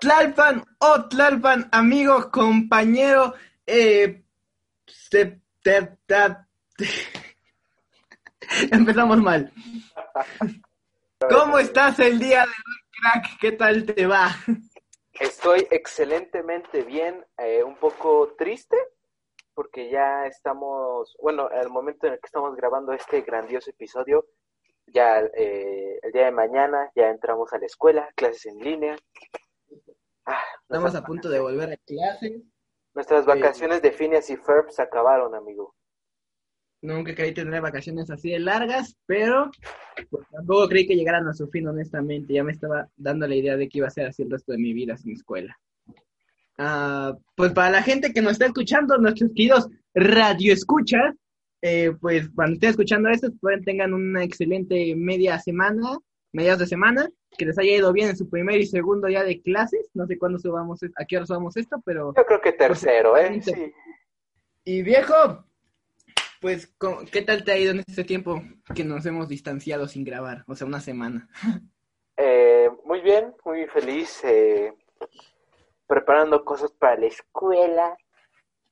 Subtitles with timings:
[0.00, 3.34] Tlalpan, oh Tlalpan, amigo, compañero,
[3.66, 4.22] eh,
[8.70, 9.52] empezamos mal.
[11.28, 13.38] ¿Cómo estás el día de hoy, crack?
[13.40, 14.34] ¿Qué tal te va?
[15.20, 18.76] Estoy excelentemente bien, eh, un poco triste,
[19.52, 24.26] porque ya estamos, bueno, al momento en el que estamos grabando este grandioso episodio,
[24.86, 28.96] ya eh, el día de mañana ya entramos a la escuela, clases en línea.
[30.24, 32.42] Ah, Estamos a punto de volver a clase.
[32.94, 35.74] Nuestras vacaciones de Phineas y Ferb se acabaron, amigo.
[36.80, 39.50] Nunca creí tener vacaciones así de largas, pero
[40.10, 42.32] pues, tampoco creí que llegaran a su fin, honestamente.
[42.32, 44.58] Ya me estaba dando la idea de que iba a ser así el resto de
[44.58, 45.58] mi vida sin escuela.
[46.56, 51.14] Ah, pues para la gente que nos está escuchando, nuestros queridos radioescuchas,
[51.62, 55.98] eh, pues cuando estén escuchando esto, pueden tengan una excelente media semana,
[56.32, 59.40] mediados de semana, que les haya ido bien en su primer y segundo día de
[59.40, 59.88] clases.
[59.94, 63.34] No sé cuándo subamos, a qué hora subamos esto, pero Yo creo que tercero, ¿eh?
[63.34, 63.72] Inter- Sí.
[64.64, 65.44] y viejo,
[66.40, 68.42] pues, ¿cómo- ¿qué tal te ha ido en este tiempo
[68.74, 70.44] que nos hemos distanciado sin grabar?
[70.46, 71.28] O sea, una semana.
[72.16, 74.72] Eh, muy bien, muy feliz, eh,
[75.86, 77.96] preparando cosas para la escuela.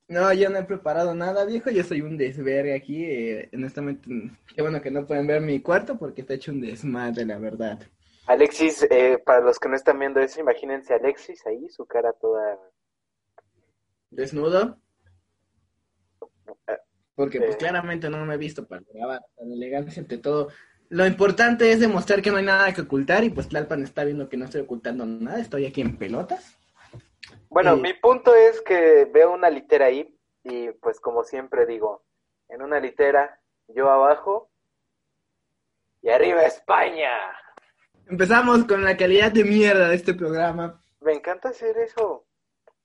[0.09, 1.71] No, yo no he preparado nada, viejo.
[1.71, 3.05] Yo soy un desvergue aquí.
[3.05, 4.09] eh, honestamente,
[4.55, 7.81] qué bueno que no pueden ver mi cuarto porque está hecho un desmadre, la verdad.
[8.27, 12.13] Alexis, eh, para los que no están viendo eso, imagínense a Alexis ahí, su cara
[12.13, 12.59] toda...
[14.11, 14.81] Desnudo.
[17.17, 19.23] Porque pues claramente no me he visto para grabar.
[19.39, 20.49] La elegancia ante todo.
[20.91, 24.29] Lo importante es demostrar que no hay nada que ocultar y pues Tlalpan está viendo
[24.29, 25.41] que no estoy ocultando nada.
[25.41, 26.57] Estoy aquí en pelotas.
[27.49, 27.81] Bueno, Eh.
[27.81, 32.05] mi punto es que veo una litera ahí y pues como siempre digo,
[32.49, 34.51] en una litera, yo abajo
[36.03, 37.11] y arriba España.
[38.09, 40.81] Empezamos con la calidad de mierda de este programa.
[41.01, 42.25] Me encanta hacer eso.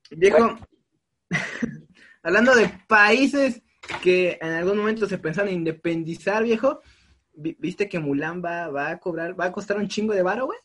[0.09, 0.57] Viejo,
[2.23, 3.61] hablando de países
[4.03, 6.81] que en algún momento se pensaron independizar, viejo,
[7.33, 10.45] vi- ¿viste que Mulan va, va a cobrar, va a costar un chingo de varo,
[10.45, 10.59] güey?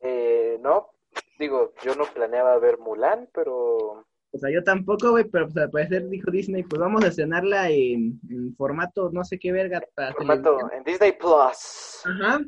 [0.00, 0.90] Eh, no,
[1.38, 5.70] digo, yo no planeaba ver Mulan, pero O sea, yo tampoco, güey, pero pues al
[5.70, 10.12] parecer dijo Disney, pues vamos a estrenarla en, en formato no sé qué verga para
[10.14, 10.70] formato televisión.
[10.78, 12.02] en Disney Plus.
[12.06, 12.40] Ajá.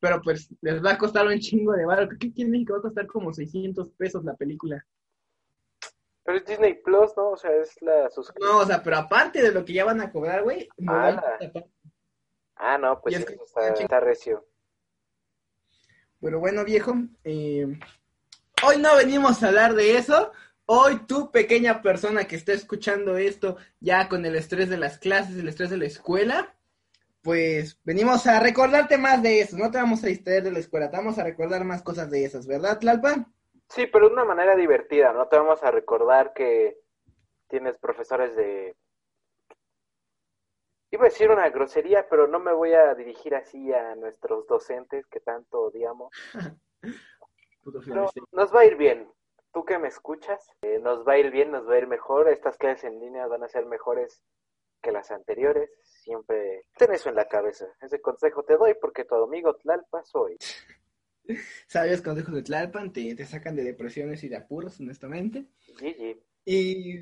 [0.00, 2.08] Pero pues les va a costar un chingo de varo.
[2.12, 4.84] Aquí en México va a costar como 600 pesos la película.
[6.32, 7.30] Pero es Disney Plus, ¿no?
[7.30, 8.50] O sea, es la suscripción.
[8.56, 11.38] No, o sea, pero aparte de lo que ya van a cobrar, güey, está-
[12.56, 14.46] Ah, no, pues es que- está, está recio.
[16.20, 16.94] Pero bueno, viejo,
[17.24, 17.78] eh,
[18.64, 20.30] hoy no venimos a hablar de eso.
[20.64, 25.36] Hoy tú, pequeña persona que está escuchando esto ya con el estrés de las clases,
[25.36, 26.54] el estrés de la escuela,
[27.20, 29.58] pues venimos a recordarte más de eso.
[29.58, 32.24] No te vamos a distraer de la escuela, te vamos a recordar más cosas de
[32.24, 33.32] esas, ¿verdad, Tlalpan?
[33.72, 35.28] Sí, pero de una manera divertida, ¿no?
[35.28, 36.78] Te vamos a recordar que
[37.48, 38.76] tienes profesores de...
[40.90, 45.06] Iba a decir una grosería, pero no me voy a dirigir así a nuestros docentes
[45.06, 46.12] que tanto odiamos.
[47.64, 49.10] Pero nos va a ir bien.
[49.54, 52.28] Tú que me escuchas, eh, nos va a ir bien, nos va a ir mejor.
[52.28, 54.20] Estas clases en línea van a ser mejores
[54.82, 55.70] que las anteriores.
[55.82, 57.66] Siempre ten eso en la cabeza.
[57.80, 60.36] Ese consejo te doy porque tu amigo Tlalpa soy.
[61.66, 65.46] Sabios consejos de Tlalpan te, te sacan de depresiones y de apuros, honestamente.
[65.78, 66.16] Gigi.
[66.44, 67.00] Y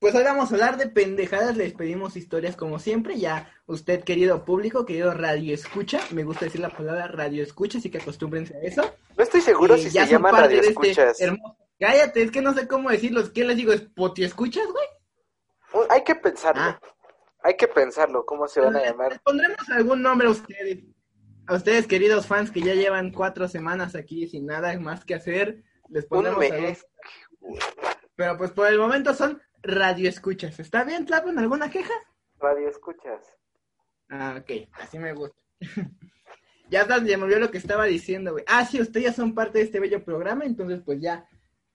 [0.00, 4.44] pues hoy vamos a hablar de pendejadas, les pedimos historias como siempre, ya usted querido
[4.44, 8.60] público, querido radio escucha, me gusta decir la palabra radio escucha, así que acostúmbrense a
[8.60, 8.82] eso.
[9.16, 11.20] No estoy seguro si ya se parte de este radioescuchas.
[11.20, 13.72] hermoso- Cállate, es que no sé cómo decirlo, ¿qué les digo?
[13.72, 14.86] ¿Spoti escuchas, güey?
[15.72, 16.60] Uh, Hay que pensarlo.
[16.62, 16.80] Ah.
[17.42, 19.20] Hay que pensarlo, cómo se van a Les llamar.
[19.22, 20.78] pondremos algún nombre a ustedes,
[21.46, 25.62] a ustedes queridos fans que ya llevan cuatro semanas aquí sin nada más que hacer,
[25.88, 26.38] les algún...
[26.38, 26.86] mes.
[28.16, 31.38] Pero pues por el momento son radio escuchas, ¿está bien, Tlapan?
[31.38, 31.94] ¿Alguna queja?
[32.38, 33.36] Radio escuchas.
[34.08, 35.42] Ah, ok, así me gusta.
[36.70, 38.44] ya hasta me olvidó lo que estaba diciendo, güey.
[38.46, 41.28] Ah, sí, ustedes ya son parte de este bello programa, entonces pues ya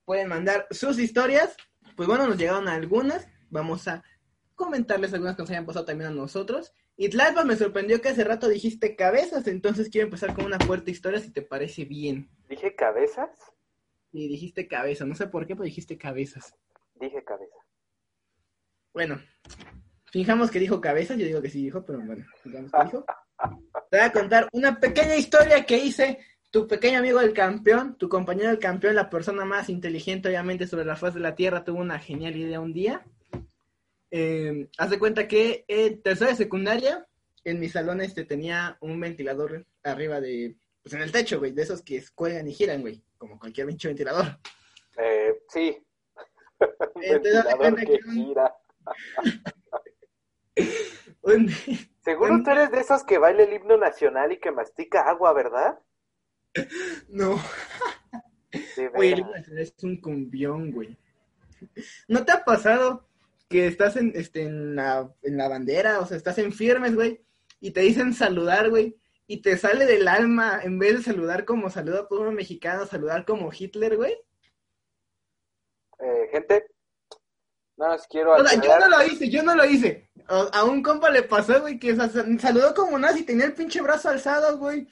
[0.06, 1.56] pueden mandar sus historias
[2.00, 3.28] pues bueno, nos llegaron algunas.
[3.50, 4.02] Vamos a
[4.56, 6.74] comentarles algunas que nos hayan pasado también a nosotros.
[7.02, 10.92] Y Tlalpa, me sorprendió que hace rato dijiste cabezas, entonces quiero empezar con una fuerte
[10.92, 12.30] historia si te parece bien.
[12.50, 13.30] ¿Dije cabezas?
[14.12, 16.54] Y dijiste cabeza, no sé por qué, pero dijiste cabezas.
[16.96, 17.56] Dije cabeza.
[18.92, 19.22] Bueno,
[20.12, 23.06] fijamos que dijo cabezas, yo digo que sí dijo, pero bueno, fijamos que dijo.
[23.90, 26.20] Te voy a contar una pequeña historia que hice
[26.52, 30.84] tu pequeño amigo del campeón, tu compañero del campeón, la persona más inteligente obviamente sobre
[30.84, 33.06] la faz de la Tierra, tuvo una genial idea un día.
[34.12, 37.08] Eh, haz de cuenta que en tercera secundaria,
[37.44, 41.62] en mi salón este tenía un ventilador arriba de, pues en el techo, güey, de
[41.64, 44.40] esos que cuelgan y giran, güey, como cualquier pinche ventilador.
[44.98, 45.78] Eh, sí.
[46.96, 48.56] Entonces, Ventilador que que un- gira.
[51.22, 51.50] un-
[52.04, 55.78] Seguro tú eres de esos que baila el himno nacional y que mastica agua, ¿verdad?
[57.10, 57.40] no,
[58.96, 60.98] güey, el es un cumbión, güey.
[62.08, 63.08] ¿No te ha pasado
[63.50, 67.22] que estás en, este, en, la, en la bandera, o sea, estás en firmes, güey,
[67.60, 68.96] y te dicen saludar, güey,
[69.28, 73.26] y te sale del alma, en vez de saludar como saluda todo un mexicano, saludar
[73.26, 74.14] como Hitler, güey?
[76.00, 76.66] Eh, gente,
[77.76, 80.10] nada más quiero O sea, yo aclarar- no lo hice, yo no lo hice.
[80.28, 82.10] A, un compa le pasó, güey, que sa-
[82.40, 84.88] saludó como nazi, tenía el pinche brazo alzado, güey.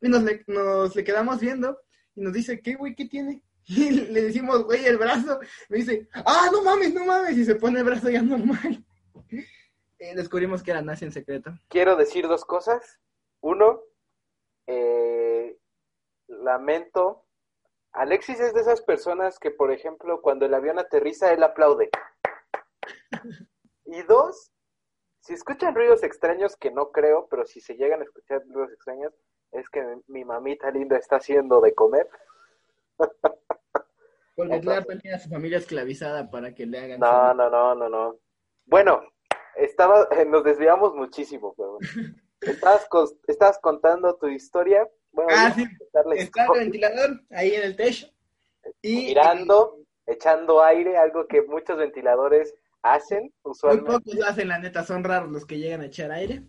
[0.00, 1.80] Y nos le, nos le quedamos viendo
[2.16, 3.42] y nos dice, ¿qué, güey, qué tiene?
[3.76, 5.38] Y le decimos, güey, el brazo.
[5.68, 7.36] Me dice, ah, no mames, no mames.
[7.38, 8.84] Y se pone el brazo ya normal.
[9.30, 11.52] Y descubrimos que era nazi en secreto.
[11.68, 12.98] quiero decir dos cosas.
[13.40, 13.80] Uno,
[14.66, 15.56] eh,
[16.26, 17.24] lamento.
[17.92, 21.90] Alexis es de esas personas que, por ejemplo, cuando el avión aterriza, él aplaude.
[23.84, 24.52] Y dos,
[25.20, 29.12] si escuchan ruidos extraños, que no creo, pero si se llegan a escuchar ruidos extraños,
[29.52, 32.08] es que mi mamita linda está haciendo de comer.
[34.34, 37.00] Porque Entonces- claro, tenía a su familia esclavizada para que le hagan.
[37.00, 38.18] No, no, no, no, no.
[38.66, 39.02] Bueno,
[39.56, 41.88] estaba, nos desviamos muchísimo, pero bueno.
[42.40, 44.88] Estabas, cos- estabas contando tu historia.
[45.12, 45.64] Bueno, Ah, sí.
[46.16, 48.06] Está el ventilador ahí en el techo.
[48.80, 53.90] Y Mirando, echando aire, algo que muchos ventiladores hacen Muy usualmente.
[53.92, 56.42] pocos lo hacen, la neta, son raros los que llegan a echar aire.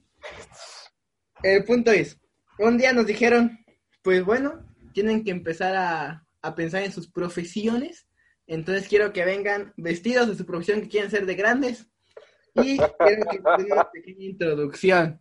[1.43, 2.17] El punto es,
[2.59, 3.57] un día nos dijeron,
[4.01, 8.07] pues bueno, tienen que empezar a, a pensar en sus profesiones,
[8.47, 11.87] entonces quiero que vengan vestidos de su profesión que quieren ser de grandes
[12.55, 15.19] y quiero que den una pequeña introducción.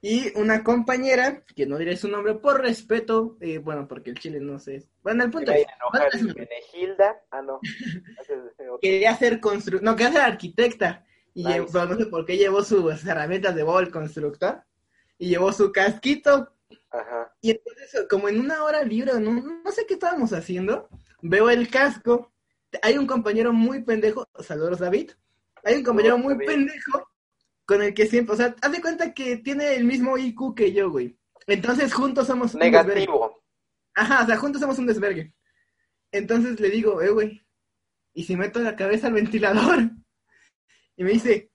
[0.00, 4.38] Y una compañera, que no diré su nombre por respeto, eh, bueno, porque el chile
[4.38, 4.88] no sé.
[5.02, 5.66] Bueno, el punto es,
[6.34, 7.20] Benegilda.
[7.32, 7.58] Ah, no.
[8.80, 11.04] Quería ser constru no, quería ser arquitecta.
[11.34, 11.58] Y Nice.
[11.58, 14.62] llevó- pero no sé por qué llevó sus herramientas de Bob el constructor.
[15.18, 16.52] Y llevó su casquito.
[16.90, 17.34] Ajá.
[17.40, 20.88] Y entonces, como en una hora libre, no, no sé qué estábamos haciendo,
[21.22, 22.32] veo el casco.
[22.82, 25.12] Hay un compañero muy pendejo, saludos David.
[25.64, 26.46] Hay un compañero muy David.
[26.46, 27.08] pendejo
[27.66, 30.72] con el que siempre, o sea, haz de cuenta que tiene el mismo IQ que
[30.72, 31.18] yo, güey.
[31.46, 32.94] Entonces juntos somos un desvergue.
[32.94, 33.42] Negativo.
[33.94, 35.34] Ajá, o sea, juntos somos un desvergue.
[36.10, 37.44] Entonces le digo, eh, güey,
[38.14, 39.90] ¿y si meto la cabeza al ventilador?
[40.96, 41.50] Y me dice,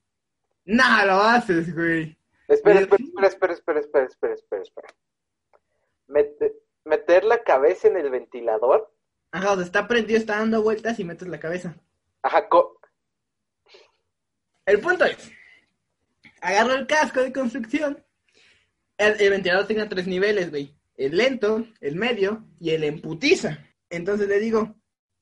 [0.65, 2.18] nah, lo haces, güey.
[2.47, 4.88] Espera, espera, espera, espera, espera, espera, espera, espera.
[6.13, 6.54] Mete-
[6.86, 8.94] meter la cabeza en el ventilador.
[9.31, 11.75] Ajá, o sea, está prendido, está dando vueltas y metes la cabeza.
[12.21, 12.80] Ajá, co-
[14.66, 15.31] El punto es,
[16.42, 18.04] agarro el casco de construcción.
[18.97, 20.78] El, el ventilador tenía tres niveles, güey.
[20.95, 23.57] El lento, el medio y el emputiza.
[23.90, 24.76] Entonces le digo,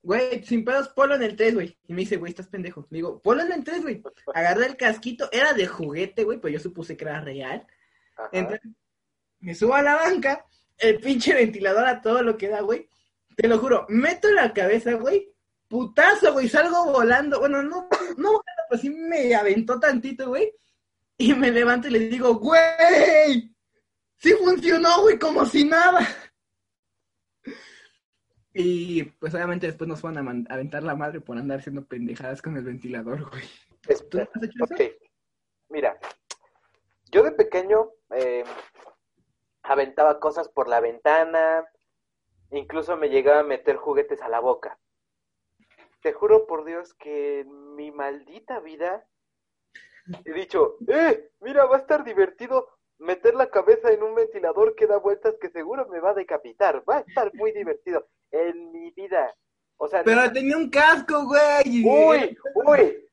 [0.03, 1.77] güey, sin pedos, ponlo en el 3, güey.
[1.87, 2.85] Y me dice, güey, estás pendejo.
[2.89, 4.03] Le digo, ponlo en el 3, güey.
[4.33, 7.65] Agarré el casquito, era de juguete, güey, pero yo supuse que era real.
[8.17, 8.29] ajá.
[8.33, 8.69] Entonces,
[9.39, 10.45] me subo a la banca,
[10.81, 12.89] el pinche ventilador a todo lo que da, güey.
[13.35, 15.31] Te lo juro, meto la cabeza, güey.
[15.67, 17.39] Putazo, güey, salgo volando.
[17.39, 20.51] Bueno, no, no volando, pues sí me aventó tantito, güey.
[21.17, 23.55] Y me levanto y le digo, güey,
[24.17, 26.07] sí funcionó, güey, como si nada.
[28.53, 32.57] Y pues obviamente después nos fueron a aventar la madre por andar haciendo pendejadas con
[32.57, 33.43] el ventilador, güey.
[34.09, 34.93] ¿Tú has hecho eso?
[35.69, 35.97] Mira,
[37.11, 38.43] yo de pequeño eh,
[39.63, 41.65] aventaba cosas por la ventana,
[42.51, 44.77] incluso me llegaba a meter juguetes a la boca.
[46.01, 49.05] Te juro por Dios que en mi maldita vida
[50.25, 54.87] he dicho, eh, mira, va a estar divertido meter la cabeza en un ventilador que
[54.87, 58.91] da vueltas que seguro me va a decapitar, va a estar muy divertido en mi
[58.91, 59.35] vida.
[59.77, 61.83] O sea, Pero tenía un casco, güey.
[61.83, 63.10] Uy, uy.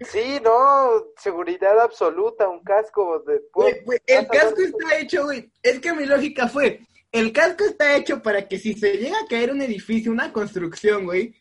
[0.00, 3.42] Sí, no, seguridad absoluta, un casco de...
[3.52, 5.50] Güey, el casco ver- está hecho, güey.
[5.62, 9.26] Es que mi lógica fue, el casco está hecho para que si se llega a
[9.26, 11.34] caer un edificio, una construcción, güey.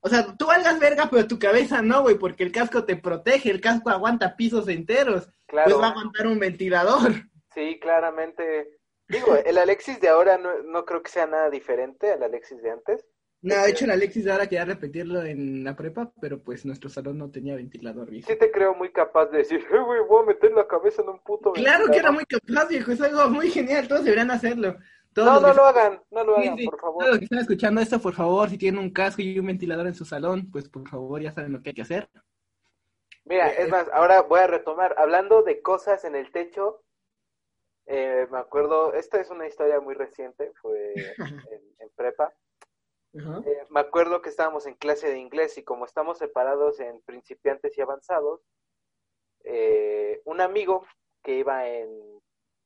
[0.00, 3.50] O sea, tú valgas verga, pero tu cabeza no, güey, porque el casco te protege,
[3.50, 5.28] el casco aguanta pisos enteros.
[5.46, 5.70] Claro.
[5.70, 7.12] Pues va a aguantar un ventilador.
[7.54, 8.78] Sí, claramente.
[9.08, 12.70] Digo, el Alexis de ahora no, no creo que sea nada diferente al Alexis de
[12.70, 13.04] antes.
[13.46, 17.18] No, de hecho, el Alexis ahora quería repetirlo en la prepa, pero pues nuestro salón
[17.18, 18.28] no tenía ventilador, viejo.
[18.28, 21.10] Sí te creo muy capaz de decir, eh, güey, voy a meter la cabeza en
[21.10, 22.14] un puto Claro que era ventilador".
[22.14, 24.76] muy capaz, viejo, es algo muy genial, todos deberían hacerlo.
[25.12, 26.98] Todos No, no que- lo hagan, no lo Sí, hagan, sí, por favor.
[26.98, 29.86] Todos los que están escuchando esto, por favor, si tienen un casco y un ventilador
[29.86, 32.08] en su salón, pues por favor ya saben lo que hay que hacer.
[33.24, 34.94] Mira, Eh, es más, ahora voy a retomar.
[34.98, 36.82] Hablando de cosas en el techo,
[37.86, 40.92] eh, me acuerdo, esta es una historia muy reciente, fue
[41.52, 42.32] en, en prepa.
[43.18, 47.76] Eh, me acuerdo que estábamos en clase de inglés y como estamos separados en principiantes
[47.76, 48.42] y avanzados,
[49.44, 50.86] eh, un amigo
[51.22, 52.20] que iba en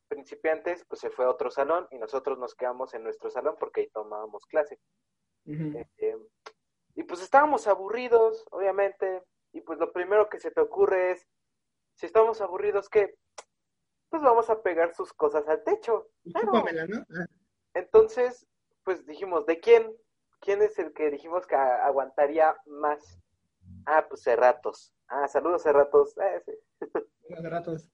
[0.09, 3.83] principiantes, pues se fue a otro salón y nosotros nos quedamos en nuestro salón porque
[3.83, 4.81] ahí tomábamos clase.
[5.47, 6.17] Eh,
[6.95, 11.27] y pues estábamos aburridos, obviamente, y pues lo primero que se te ocurre es,
[11.95, 13.15] si estamos aburridos, ¿qué?
[14.09, 16.09] Pues vamos a pegar sus cosas al techo.
[16.33, 16.53] Claro.
[16.55, 17.27] Ah,
[17.75, 18.47] Entonces,
[18.83, 19.97] pues dijimos, ¿de quién?
[20.41, 23.19] ¿Quién es el que dijimos que aguantaría más?
[23.87, 24.93] Ah, pues Cerratos.
[25.09, 26.17] Ah, saludos Cerratos.
[26.19, 26.53] Eh, sí.
[27.29, 27.89] unos ratos.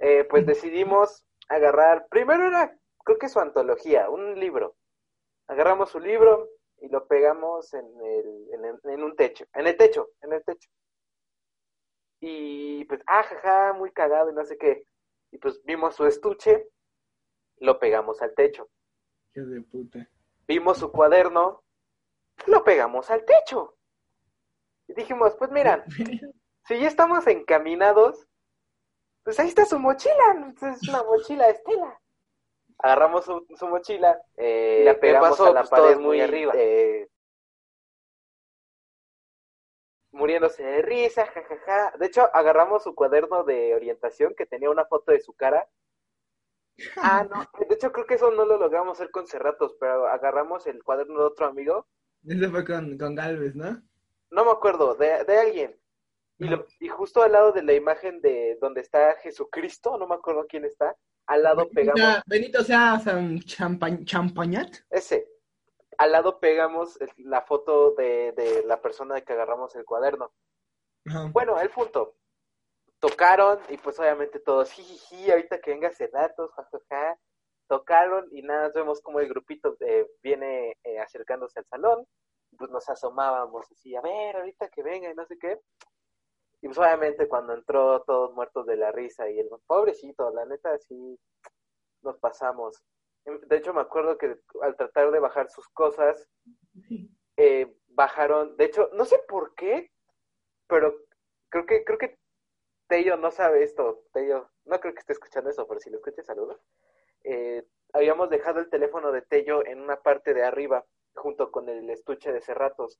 [0.00, 4.76] Eh, pues decidimos agarrar, primero era, creo que su antología, un libro.
[5.46, 6.48] Agarramos su libro
[6.80, 10.44] y lo pegamos en, el, en, el- en un techo, en el techo, en el
[10.44, 10.68] techo.
[12.20, 14.84] Y pues, ah, jaja, muy cagado y no sé qué.
[15.30, 16.68] Y pues vimos su estuche,
[17.58, 18.68] lo pegamos al techo.
[19.34, 20.08] Hijo de puta.
[20.46, 21.62] Vimos su cuaderno,
[22.46, 23.76] lo pegamos al techo.
[24.88, 25.84] Y dijimos, pues mira,
[26.66, 28.26] si ya estamos encaminados,
[29.22, 32.00] pues ahí está su mochila, es una mochila Estela.
[32.78, 35.46] Agarramos su, su mochila eh, Y la pegamos pasó?
[35.46, 36.52] a la Pues pared muy muy arriba.
[36.56, 37.08] eh,
[40.12, 41.92] muriéndose de risa, jajaja.
[41.98, 45.68] De hecho, agarramos su cuaderno de orientación que tenía una foto de su cara.
[46.96, 50.66] Ah, no, de hecho creo que eso no lo logramos hacer con Cerratos, pero agarramos
[50.68, 51.88] el cuaderno de otro amigo
[52.28, 53.82] Eso fue con, con Galvez, ¿no?
[54.30, 55.80] no me acuerdo, de, de alguien.
[56.38, 60.14] Y, lo- y justo al lado de la imagen de donde está Jesucristo, no me
[60.14, 60.94] acuerdo quién está,
[61.26, 64.68] al lado pegamos Benito, sea San Champañ- Champañat.
[64.90, 65.26] ese,
[65.96, 70.32] al lado pegamos la foto de, de la persona de que agarramos el cuaderno.
[71.06, 71.30] Ajá.
[71.32, 72.14] Bueno, el punto.
[73.00, 77.18] Tocaron y pues obviamente todos, jijiji, ahorita que venga datos, jajaja.
[77.68, 82.06] Tocaron y nada, más vemos como el grupito eh, viene eh, acercándose al salón.
[82.56, 85.60] Pues nos asomábamos así, a ver, ahorita que venga y no sé qué.
[86.60, 90.76] Y pues obviamente cuando entró todos muertos de la risa y el pobrecito, la neta
[90.78, 91.18] sí
[92.02, 92.82] nos pasamos.
[93.24, 96.28] De hecho me acuerdo que al tratar de bajar sus cosas,
[97.36, 99.90] eh, bajaron, de hecho, no sé por qué,
[100.66, 100.94] pero
[101.50, 102.18] creo que, creo que
[102.88, 106.22] Tello no sabe esto, Tello, no creo que esté escuchando eso, pero si lo escucha,
[106.22, 106.60] saludos.
[107.24, 110.84] Eh, habíamos dejado el teléfono de Tello en una parte de arriba,
[111.14, 112.98] junto con el estuche de Cerratos.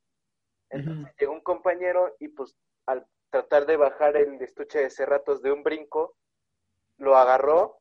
[0.71, 2.57] Entonces llegó un compañero y pues
[2.87, 6.15] al tratar de bajar el estuche de Cerratos de un brinco,
[6.99, 7.81] lo agarró,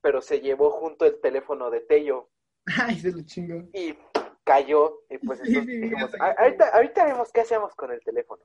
[0.00, 2.30] pero se llevó junto el teléfono de Tello
[2.86, 3.68] Ay, se lo chingo.
[3.72, 3.98] y
[4.44, 6.16] cayó y pues Sí, entonces sí, dijimos, sí.
[6.20, 8.42] "A- ahorita, ahorita vemos qué hacemos con el teléfono.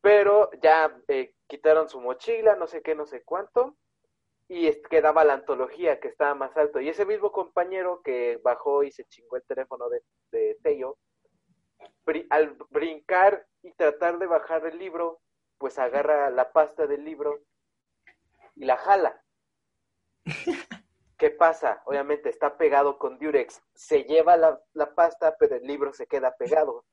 [0.00, 3.76] Pero ya eh, quitaron su mochila, no sé qué, no sé cuánto,
[4.52, 6.80] y quedaba la antología que estaba más alto.
[6.80, 10.02] Y ese mismo compañero que bajó y se chingó el teléfono de,
[10.32, 10.98] de Tello,
[12.30, 15.20] al brincar y tratar de bajar el libro,
[15.56, 17.38] pues agarra la pasta del libro
[18.56, 19.22] y la jala.
[21.16, 21.80] ¿Qué pasa?
[21.86, 23.62] Obviamente está pegado con Durex.
[23.72, 26.84] Se lleva la, la pasta, pero el libro se queda pegado.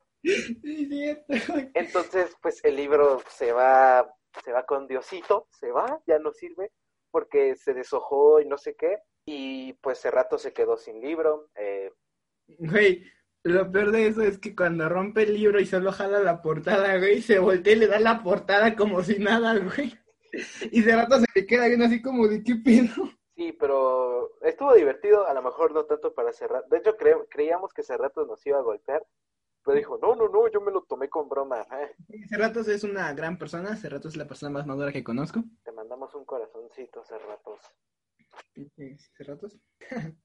[1.73, 6.71] Entonces, pues el libro se va, se va con Diosito, se va, ya no sirve,
[7.11, 8.99] porque se deshojó y no sé qué.
[9.25, 11.49] Y pues ese rato se quedó sin libro.
[11.55, 11.91] Eh,
[12.59, 13.03] Güey,
[13.43, 16.97] lo peor de eso es que cuando rompe el libro y solo jala la portada,
[16.97, 19.93] güey, se voltea y le da la portada como si nada, güey.
[20.71, 23.09] Y de rato se le queda bien así como de qué pedo.
[23.35, 26.65] sí, pero estuvo divertido, a lo mejor no tanto para cerrar.
[26.67, 29.03] De hecho, cre- creíamos que Cerratos nos iba a golpear,
[29.67, 31.67] pero dijo, no, no, no, yo me lo tomé con broma.
[32.09, 35.43] Eh, Cerratos es una gran persona, Cerratos es la persona más madura que conozco.
[35.65, 37.59] te mandamos un corazoncito, Cerratos.
[39.17, 39.59] Cerratos.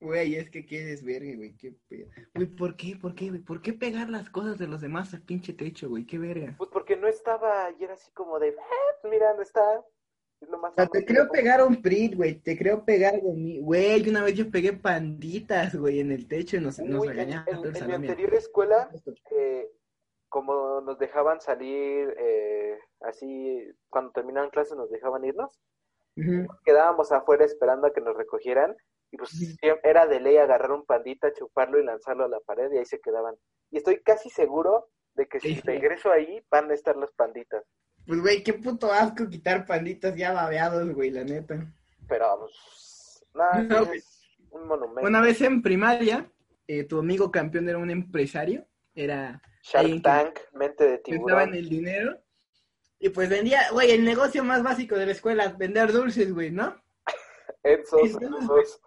[0.00, 1.76] Güey, es que quieres ver, güey, qué.
[2.34, 3.40] Güey, ¿por qué, por qué, güey?
[3.40, 6.04] ¿Por qué pegar las cosas de los demás al pinche techo, güey?
[6.04, 6.56] Qué verga.
[6.58, 8.56] Pues porque no estaba y era así como de, eh,
[9.00, 9.62] pues mira, no está.
[10.42, 12.34] Es lo más O sea, te creo pegar un prit, güey.
[12.34, 13.60] Te creo pegar de mí.
[13.60, 17.46] Güey, una vez yo pegué panditas, güey, en el techo y nos, nos Uy, regañaban.
[17.48, 18.90] en- en mi anterior escuela,
[19.30, 19.70] eh,
[20.28, 25.58] como nos dejaban salir eh, así, cuando terminaban clases nos dejaban irnos,
[26.64, 28.76] quedábamos afuera esperando a que nos recogieran
[29.12, 29.30] y pues
[29.62, 32.84] siem- era de ley agarrar un pandita, chuparlo y lanzarlo a la pared y ahí
[32.86, 33.36] se quedaban.
[33.70, 35.60] Y estoy casi seguro de que si Sí.
[35.62, 37.64] regreso ahí van a estar las panditas.
[38.06, 41.72] Pues, güey, qué puto asco quitar panditas ya babeados, güey, la neta.
[42.08, 45.08] Pero pues, nada, No, es un monumento.
[45.08, 46.30] Una vez en primaria,
[46.66, 48.66] eh, tu amigo campeón era un empresario.
[48.94, 51.50] Era Shark Tank, mente de tiburón.
[51.50, 52.18] en el dinero.
[52.98, 56.76] Y pues vendía, güey, el negocio más básico de la escuela, vender dulces, güey, ¿no?
[57.62, 58.80] Entonces, saludos.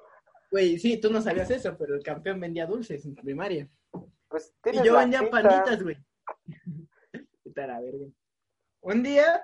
[0.51, 3.67] Güey, sí, tú no sabías eso, pero el campeón vendía dulces en primaria.
[4.29, 5.97] Pues Y yo vendía panditas, güey.
[7.43, 8.05] Puta la verga.
[8.85, 9.43] Un día,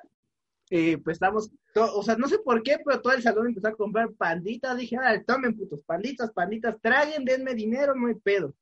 [0.69, 3.75] eh, pues estamos, o sea, no sé por qué, pero todo el salón empezó a
[3.75, 4.77] comprar panditas.
[4.77, 8.53] Dije, ah, tomen putos, panditas, panditas, traguen, denme dinero, no hay pedo.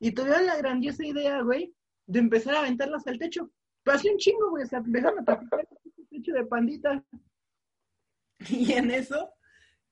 [0.00, 1.72] Y tuvieron la grandiosa idea, güey,
[2.06, 3.48] de empezar a aventarlas al techo.
[3.84, 7.02] Pero así un chingo, güey, o sea, empezaron a traficar el techo de panditas.
[8.50, 9.32] Y en eso,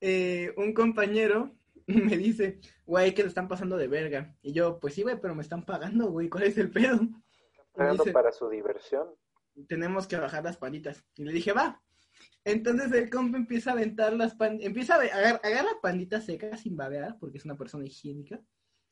[0.01, 1.55] eh, un compañero
[1.87, 4.37] me dice, güey, que le están pasando de verga.
[4.43, 6.99] Y yo, pues sí, güey, pero me están pagando, güey, ¿cuál es el pedo?
[7.73, 9.09] Pagando dice- para su diversión.
[9.69, 11.05] Tenemos que bajar las panditas.
[11.17, 11.81] Y le dije, va.
[12.45, 16.61] Entonces el compa empieza a aventar las panditas, empieza a ve- agar- agarra panditas secas
[16.61, 18.41] sin babear, porque es una persona higiénica.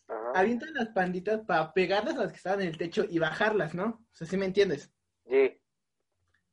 [0.08, 0.32] Ajá.
[0.34, 3.84] Avienta las panditas para pegarlas a las que estaban en el techo y bajarlas, ¿no?
[3.84, 4.90] O sea, ¿sí me entiendes?
[5.26, 5.60] Sí.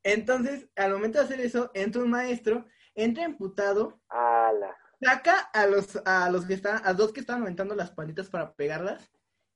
[0.03, 4.75] Entonces, al momento de hacer eso, entra un maestro, entra emputado, Ala.
[5.01, 8.53] saca a los, a los que están, a dos que estaban aventando las panditas para
[8.53, 9.09] pegarlas,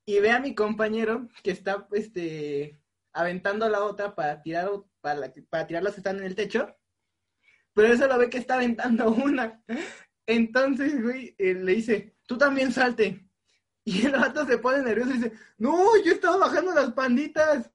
[0.05, 2.81] y ve a mi compañero que está este
[3.13, 4.69] aventando la otra para tirar
[5.01, 6.75] para, la- para tirar las que están en el techo,
[7.73, 9.61] pero eso lo ve que está aventando una.
[10.25, 13.27] Entonces, güey, le dice, tú también salte.
[13.85, 17.69] Y el vato se pone nervioso y dice, no, yo estaba bajando las panditas.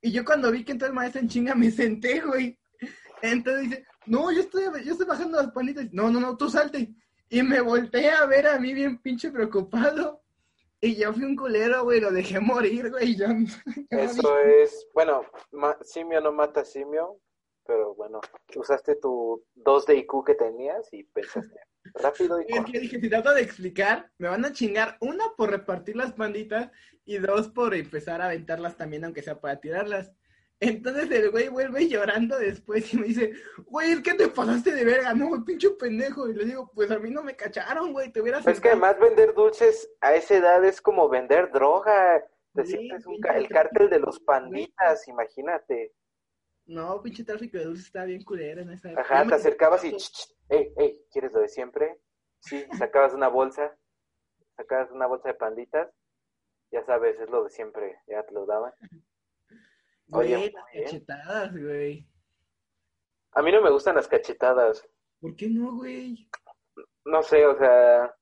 [0.00, 2.58] Y yo cuando vi que entró el maestro en chinga me senté, güey.
[3.20, 5.86] Entonces dice, no, yo estoy, yo estoy bajando las panditas.
[5.92, 6.94] No, no, no, tú salte.
[7.28, 10.23] Y me volteé a ver a mí bien pinche preocupado.
[10.84, 13.16] Y yo fui un culero, güey, lo dejé morir, güey.
[13.16, 13.26] Yo,
[13.88, 15.22] Eso es, bueno,
[15.80, 17.18] simio no mata simio,
[17.64, 18.20] pero bueno,
[18.54, 21.58] usaste tu 2 de IQ que tenías y pensaste
[21.94, 25.50] rápido y Es que dije, si trato de explicar, me van a chingar, una por
[25.50, 26.70] repartir las panditas
[27.06, 30.12] y dos por empezar a aventarlas también, aunque sea para tirarlas.
[30.60, 33.32] Entonces el güey vuelve llorando después y me dice,
[33.66, 36.28] güey, que te pasaste de verga, no, güey, pinche pendejo.
[36.28, 38.46] Y le digo, pues a mí no me cacharon, güey, te hubieras...
[38.46, 42.24] Es que además vender dulces a esa edad es como vender droga.
[42.54, 45.92] Decir Sí, que es un ca- el cártel de los panditas, imagínate.
[46.66, 49.02] No, pinche tráfico de dulces estaba bien culero en esa época.
[49.02, 52.00] Ajá, te acercabas y, ch, ch, hey, hey, ¿quieres lo de siempre?
[52.38, 53.76] Sí, sacabas una bolsa,
[54.56, 55.90] sacabas una bolsa de panditas,
[56.70, 58.72] ya sabes, es lo de siempre, ya te lo daban.
[60.06, 60.84] Güey, Oye, las bien.
[60.84, 62.06] cachetadas, güey.
[63.32, 64.86] A mí no me gustan las cachetadas,
[65.20, 66.28] ¿Por qué no, güey?
[67.06, 68.14] no sé, o sea,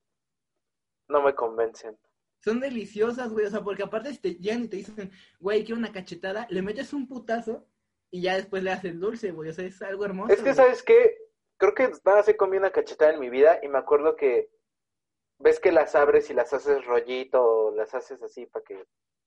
[1.09, 1.97] no me convencen.
[2.39, 3.45] Son deliciosas, güey.
[3.45, 6.61] O sea, porque aparte si te llegan y te dicen, güey, quiero una cachetada, le
[6.61, 7.65] metes un putazo
[8.11, 9.49] y ya después le haces dulce, güey.
[9.49, 10.31] O sea, es algo hermoso.
[10.31, 10.55] Es que, güey.
[10.55, 11.17] ¿sabes qué?
[11.57, 14.49] Creo que nada más he comido una cachetada en mi vida y me acuerdo que
[15.39, 18.85] ves que las abres y las haces rollito o las haces así para que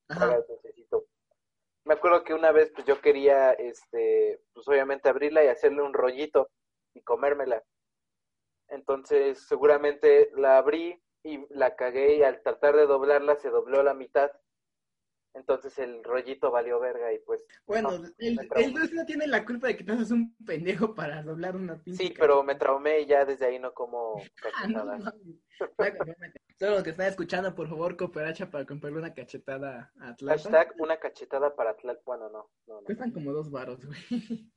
[0.09, 1.07] hagas dulcecito.
[1.87, 5.95] Me acuerdo que una vez pues yo quería, este, pues obviamente abrirla y hacerle un
[5.95, 6.51] rollito
[6.93, 7.63] y comérmela.
[8.69, 13.85] Entonces seguramente la abrí y la cagué y al tratar de doblarla se dobló a
[13.85, 14.33] la mitad.
[15.33, 19.69] Entonces el rollito valió verga y pues Bueno, no, el, el no tiene la culpa
[19.69, 23.25] de que haces un pendejo para doblar una pinche Sí, pero me traumé y ya
[23.25, 24.21] desde ahí no como
[24.55, 24.85] Ah, no,
[26.59, 30.43] Todos los que están escuchando, por favor, cooperacha para comprarle una cachetada a Atlanta.
[30.43, 32.01] Hashtag una cachetada para Atlanta.
[32.07, 32.85] Bueno, no, no, no.
[32.85, 34.51] Cuestan como dos varos, güey.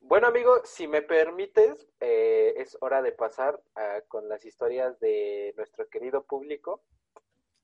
[0.00, 5.52] Bueno, amigo, si me permites, eh, es hora de pasar ah, con las historias de
[5.56, 6.82] nuestro querido público.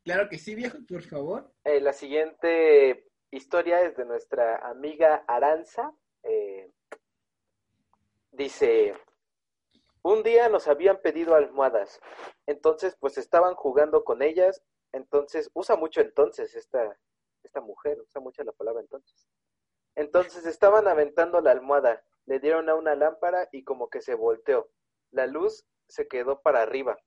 [0.05, 1.51] Claro que sí, viejo, por favor.
[1.65, 5.95] Eh, la siguiente historia es de nuestra amiga Aranza.
[6.23, 6.71] Eh,
[8.31, 8.95] dice,
[10.05, 12.01] un día nos habían pedido almohadas,
[12.47, 14.63] entonces pues estaban jugando con ellas,
[14.93, 16.97] entonces usa mucho entonces esta,
[17.43, 19.27] esta mujer, usa mucho la palabra entonces.
[19.97, 24.69] Entonces estaban aventando la almohada, le dieron a una lámpara y como que se volteó.
[25.11, 26.99] La luz se quedó para arriba.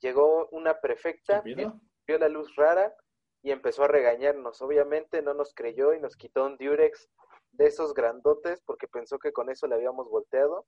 [0.00, 2.94] Llegó una prefecta, vio la luz rara
[3.42, 4.60] y empezó a regañarnos.
[4.62, 7.08] Obviamente no nos creyó y nos quitó un diurex
[7.52, 10.66] de esos grandotes porque pensó que con eso le habíamos volteado.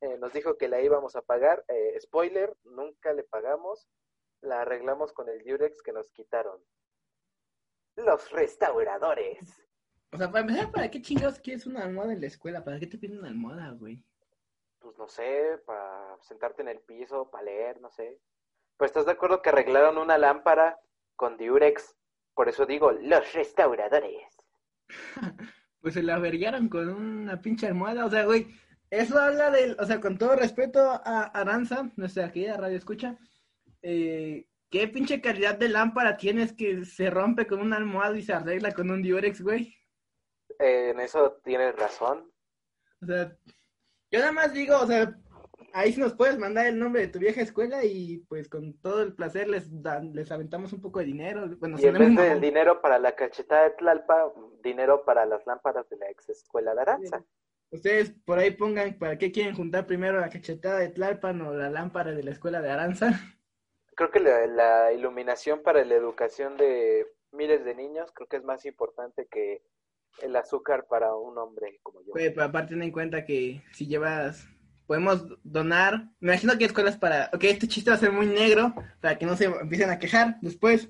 [0.00, 1.64] Eh, nos dijo que la íbamos a pagar.
[1.68, 3.88] Eh, spoiler, nunca le pagamos.
[4.40, 6.62] La arreglamos con el Durex que nos quitaron.
[7.96, 9.38] Los restauradores.
[10.12, 12.64] O sea, para empezar, ¿para qué chingados quieres una almohada en la escuela?
[12.64, 14.02] ¿Para qué te piden una almohada, güey?
[14.78, 18.20] Pues no sé, para sentarte en el piso, para leer, no sé.
[18.76, 20.78] Pues estás de acuerdo que arreglaron una lámpara
[21.16, 21.96] con Durex.
[22.34, 24.24] Por eso digo, los restauradores.
[25.80, 28.06] pues se la averiaron con una pinche almohada.
[28.06, 28.46] O sea, güey,
[28.90, 33.18] eso habla del, o sea, con todo respeto a Aranza, nuestra querida radio escucha,
[33.82, 38.32] eh, ¿qué pinche calidad de lámpara tienes que se rompe con una almohada y se
[38.32, 39.76] arregla con un Durex, güey?
[40.58, 42.32] Eh, en eso tienes razón.
[43.02, 43.36] O sea,
[44.10, 45.14] yo nada más digo, o sea,
[45.72, 49.02] ahí sí nos puedes mandar el nombre de tu vieja escuela y pues con todo
[49.02, 51.46] el placer les dan, les aventamos un poco de dinero.
[51.58, 55.88] Bueno, y en vez de dinero para la cachetada de Tlalpa, dinero para las lámparas
[55.88, 57.24] de la ex escuela de Aranza.
[57.70, 61.70] Ustedes por ahí pongan para qué quieren juntar primero la cachetada de Tlalpan o la
[61.70, 63.20] lámpara de la escuela de Aranza.
[63.94, 68.44] Creo que la, la iluminación para la educación de miles de niños creo que es
[68.44, 69.62] más importante que
[70.22, 72.12] el azúcar para un hombre como yo.
[72.14, 74.48] Oye, pero aparte ten en cuenta que si llevas
[74.88, 76.08] podemos donar.
[76.18, 77.30] Me imagino que hay escuelas para.
[77.32, 80.38] Ok, este chiste va a ser muy negro para que no se empiecen a quejar
[80.40, 80.88] después.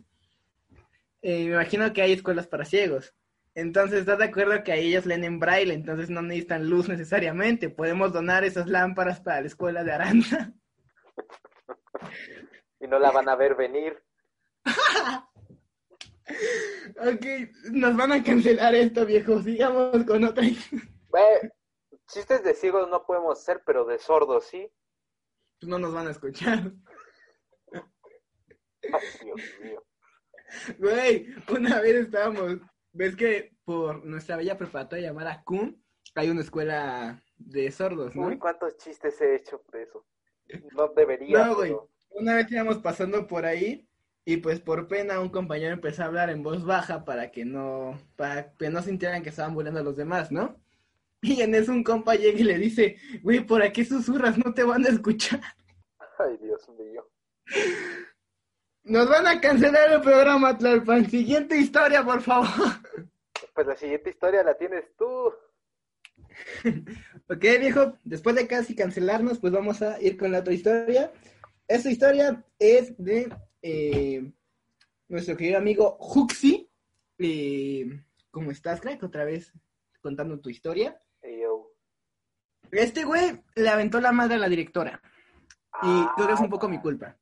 [1.21, 3.13] Eh, me imagino que hay escuelas para ciegos.
[3.59, 5.75] Entonces, ¿estás de acuerdo que a ellos leen en braille?
[5.75, 7.69] Entonces no necesitan luz necesariamente.
[7.69, 10.53] Podemos donar esas lámparas para la escuela de Aranza.
[12.81, 14.01] y no la van a ver venir.
[17.01, 17.27] ok,
[17.73, 19.43] nos van a cancelar esto, viejo.
[19.43, 20.45] Sigamos con otra.
[22.07, 24.71] Chistes de ciegos no podemos hacer, pero de sordos sí.
[25.63, 26.71] No nos van a escuchar.
[27.73, 29.85] Ay, Dios mío.
[30.79, 32.59] Güey, una vez estábamos,
[32.99, 35.81] ves que por nuestra bella preparatoria llamada CUM
[36.17, 38.27] hay una escuela de sordos, ¿no?
[38.27, 40.05] Uy, cuántos chistes he hecho por eso.
[40.73, 41.47] No debería.
[41.47, 41.77] No, güey.
[42.11, 43.89] Una vez íbamos pasando por ahí
[44.25, 48.01] y pues por pena un compañero empezó a hablar en voz baja para que no,
[48.17, 50.61] para que no sintieran que estaban burlando a los demás, ¿no?
[51.21, 54.37] Y en eso un compa llega y le dice, güey, ¿por aquí susurras?
[54.39, 55.41] No te van a escuchar.
[56.19, 57.09] Ay, Dios mío.
[58.89, 61.11] Nos van a cancelar el programa, Tlalpan.
[61.11, 62.49] Siguiente historia, por favor.
[63.55, 65.05] Pues la siguiente historia la tienes tú.
[67.29, 71.13] ok, viejo, después de casi cancelarnos, pues vamos a ir con la otra historia.
[71.67, 73.29] Esta historia es de
[73.61, 74.33] eh,
[75.09, 76.71] nuestro querido amigo Huxi.
[77.19, 79.03] Eh, ¿Cómo estás, crack?
[79.03, 79.53] Otra vez
[80.01, 80.99] contando tu historia.
[82.71, 85.03] Este güey le aventó la madre a la directora.
[85.83, 87.17] Y creo que es un poco mi culpa.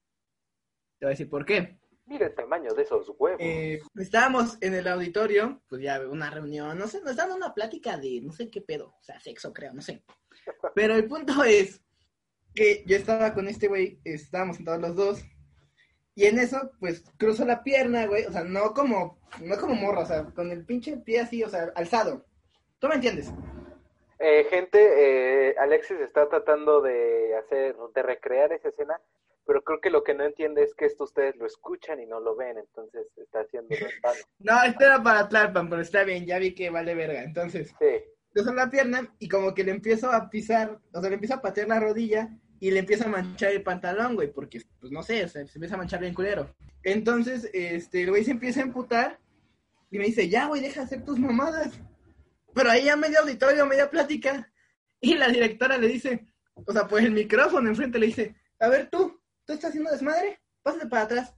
[0.98, 1.78] Te voy a decir por qué.
[2.06, 3.40] Mira el tamaño de esos huevos.
[3.40, 7.96] Eh, estábamos en el auditorio, pues ya una reunión, no sé, nos daban una plática
[7.96, 10.04] de no sé qué pedo, o sea, sexo creo, no sé.
[10.74, 11.82] Pero el punto es
[12.54, 15.24] que yo estaba con este güey, estábamos sentados los dos,
[16.14, 20.00] y en eso, pues cruzo la pierna, güey, o sea, no como, no como morro,
[20.00, 22.24] o sea, con el pinche pie así, o sea, alzado.
[22.78, 23.30] ¿Tú me entiendes?
[24.18, 24.78] Eh, gente,
[25.50, 28.98] eh, Alexis está tratando de hacer, de recrear esa escena,
[29.46, 32.20] pero creo que lo que no entiende es que esto ustedes lo escuchan y no
[32.20, 33.74] lo ven, entonces está haciendo
[34.40, 37.72] No, esto era para Tlalpan, pero está bien, ya vi que vale verga, entonces.
[37.78, 38.04] Sí.
[38.34, 41.40] Yo la pierna y como que le empiezo a pisar, o sea, le empiezo a
[41.40, 42.28] patear la rodilla
[42.60, 45.78] y le empieza a manchar el pantalón, güey, porque, pues no sé, se empieza a
[45.78, 46.54] manchar bien culero.
[46.82, 49.18] Entonces, este, el güey se empieza a emputar
[49.90, 51.80] y me dice, ya, güey, deja de hacer tus mamadas.
[52.54, 54.52] Pero ahí ya media auditorio, media plática,
[55.00, 58.88] y la directora le dice, o sea, pues el micrófono enfrente le dice, a ver
[58.90, 59.15] tú,
[59.46, 60.40] ¿tú estás haciendo desmadre?
[60.62, 61.34] Pásate para atrás.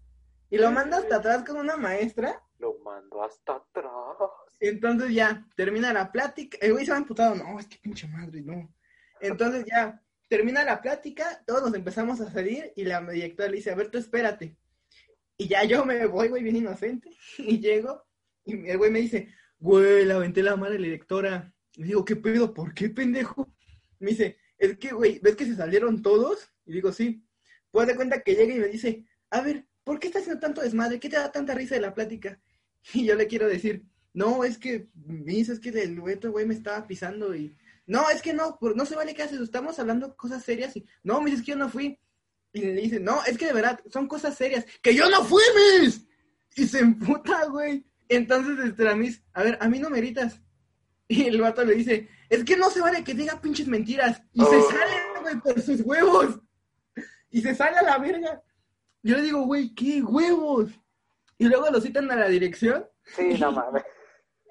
[0.51, 2.43] Y lo manda hasta atrás con una maestra.
[2.59, 3.93] Lo mando hasta atrás.
[4.59, 6.59] Entonces ya, termina la plática.
[6.61, 8.75] El güey se va emputado, no, es que pinche madre, no.
[9.21, 13.71] Entonces ya, termina la plática, todos nos empezamos a salir y la directora le dice,
[13.71, 14.57] a ver, tú espérate.
[15.37, 18.05] Y ya yo me voy, güey, bien inocente, y llego,
[18.45, 21.55] y el güey me dice, güey, la aventé la madre la directora.
[21.75, 22.55] Y digo, ¿qué pedo?
[22.55, 23.53] ¿Por qué, pendejo?
[23.99, 26.51] Me dice, es que, güey, ¿ves que se salieron todos?
[26.65, 27.28] Y digo, sí.
[27.71, 30.61] Pues de cuenta que llega y me dice, a ver, ¿por qué estás haciendo tanto
[30.61, 31.01] desmadre?
[31.01, 32.41] ¿Qué te da tanta risa de la plática?
[32.95, 36.55] Y yo le quiero decir, no, es que, dice, es que el otro güey me
[36.55, 37.57] estaba pisando y...
[37.87, 40.87] No, es que no, no se vale que haces, estamos hablando cosas serias y...
[41.03, 41.99] No, me dices que yo no fui.
[42.53, 44.65] Y le dice, no, es que de verdad, son cosas serias.
[44.83, 45.43] ¡Que yo no fui,
[45.83, 46.07] mis!
[46.57, 47.85] Y se emputa, güey.
[48.09, 48.97] Entonces, este, a
[49.35, 50.41] a ver, a mí no me gritas.
[51.11, 54.21] Y el vato le dice, es que no se vale que diga pinches mentiras.
[54.35, 54.71] Y se oh.
[54.71, 56.39] sale, güey, por sus huevos.
[57.31, 58.43] Y se sale a la verga.
[59.03, 60.71] Yo le digo, güey, ¿qué huevos?
[61.39, 62.87] Y luego lo citan a la dirección.
[63.05, 63.85] Sí, no mames.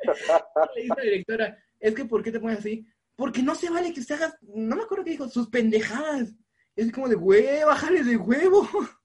[0.03, 2.87] le dice a la directora, es que ¿por qué te pones así?
[3.15, 6.33] Porque no se vale que usted hagas, no me acuerdo qué dijo, sus pendejadas.
[6.75, 8.67] Es como de, güey, bájale de huevo.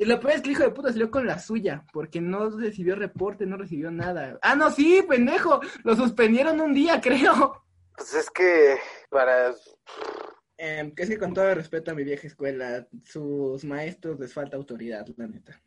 [0.00, 2.48] Y lo peor es que el hijo de puta salió con la suya, porque no
[2.48, 4.38] recibió reporte, no recibió nada.
[4.40, 7.62] Ah, no, sí, pendejo, lo suspendieron un día, creo.
[7.94, 8.78] Pues es que
[9.10, 9.52] para...
[10.62, 14.58] Eh, es que con todo el respeto a mi vieja escuela, sus maestros les falta
[14.58, 15.62] autoridad, la neta.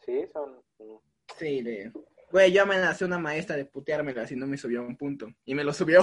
[0.00, 0.62] Sí, son...
[1.36, 1.92] Sí, de...
[2.30, 5.28] Güey, yo amenacé a una maestra de puteármela si no me subió un punto.
[5.44, 6.02] Y me lo subió.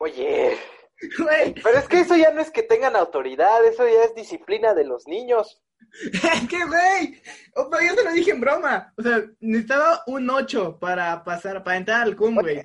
[0.00, 0.58] Oye,
[1.18, 4.74] Güey, pero es que eso ya no es que tengan autoridad, eso ya es disciplina
[4.74, 5.62] de los niños.
[6.12, 7.20] es que, güey,
[7.54, 8.92] oh, pero yo te lo dije en broma.
[8.96, 12.62] O sea, necesitaba un 8 para pasar, para entrar al CUM, güey.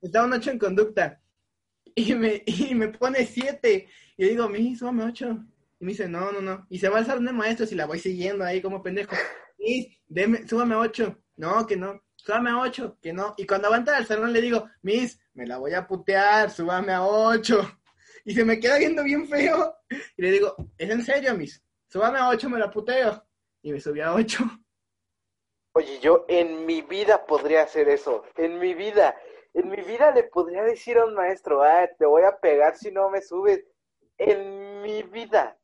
[0.00, 1.20] Necesitaba un 8 en conducta.
[1.94, 3.88] Y me, y me pone 7.
[4.16, 5.38] Y yo digo, mi, súbame 8.
[5.80, 6.66] Y me dice, no, no, no.
[6.70, 9.14] Y se va al salón de maestros y la voy siguiendo ahí como pendejo.
[9.58, 11.16] Miss, deme, súbame 8.
[11.36, 12.02] No, que no.
[12.16, 13.34] Súbame a 8, que no.
[13.36, 17.04] Y cuando va al salón le digo, Miss, me la voy a putear, súbame a
[17.04, 17.80] 8.
[18.24, 19.76] Y se me queda viendo bien feo.
[20.16, 21.62] Y le digo, ¿es en serio, Miss?
[21.86, 23.24] Súbame a 8, me la puteo.
[23.62, 24.44] Y me subí a 8.
[25.76, 29.14] Oye, yo en mi vida podría hacer eso, en mi vida,
[29.52, 32.90] en mi vida le podría decir a un maestro, ah, te voy a pegar si
[32.90, 33.62] no me subes,
[34.18, 35.58] en mi vida.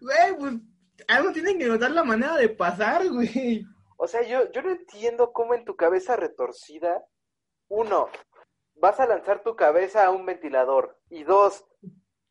[0.00, 0.54] Güey, pues
[1.08, 3.64] algo tienen que notar la manera de pasar, güey.
[3.96, 7.04] O sea, yo, yo no entiendo cómo en tu cabeza retorcida,
[7.68, 8.08] uno,
[8.74, 11.64] vas a lanzar tu cabeza a un ventilador, y dos,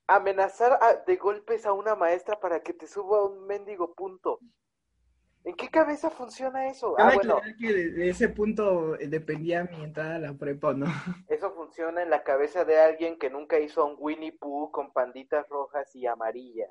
[0.07, 4.39] amenazar a- de golpes a una maestra para que te suba a un mendigo punto.
[5.43, 6.95] ¿En qué cabeza funciona eso?
[6.99, 10.85] Ah, bueno, que de, de ese punto dependía mi entrada a la prepa, ¿o ¿no?
[11.29, 15.47] eso funciona en la cabeza de alguien que nunca hizo un Winnie Pooh con panditas
[15.49, 16.69] rojas y amarillas.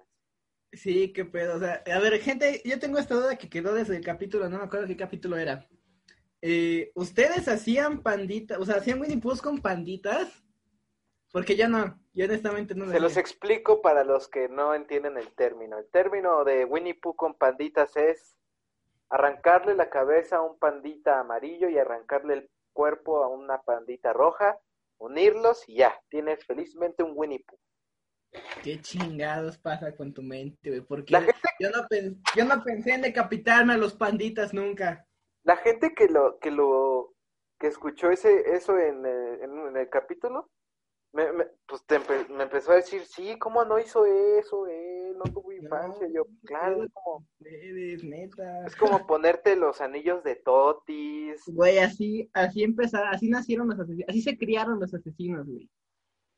[0.72, 1.56] Sí, qué pedo.
[1.56, 4.58] O sea, a ver, gente, yo tengo esta duda que quedó desde el capítulo, no
[4.58, 5.66] me acuerdo qué capítulo era.
[6.42, 10.44] Eh, ¿Ustedes hacían panditas, o sea, hacían Winnie Pooh con panditas?
[11.32, 15.16] Porque ya no, yo honestamente no lo Se los explico para los que no entienden
[15.16, 15.78] el término.
[15.78, 18.36] El término de Winnie Pooh con panditas es
[19.10, 24.58] arrancarle la cabeza a un pandita amarillo y arrancarle el cuerpo a una pandita roja,
[24.98, 27.58] unirlos y ya, tienes felizmente un Winnie Pooh.
[28.62, 30.80] ¿Qué chingados pasa con tu mente, güey?
[30.82, 35.04] Porque gente, yo no, pen- yo no pensé en decapitarme a los panditas nunca.
[35.42, 37.12] la gente que lo, que lo,
[37.58, 40.48] que escuchó ese, eso en, el- en, en el capítulo,
[41.12, 44.66] me, me- pues te empe- me empezó a decir, sí, ¿cómo no hizo eso?
[44.68, 45.12] Eh?
[45.16, 46.06] No tuvo infancia.
[46.08, 48.66] No, yo, claro, es como, Eres neta.
[48.66, 51.42] es como ponerte los anillos de Totis.
[51.46, 55.68] Güey, así, así empezaron, así nacieron los asesinos, así se criaron los asesinos, güey.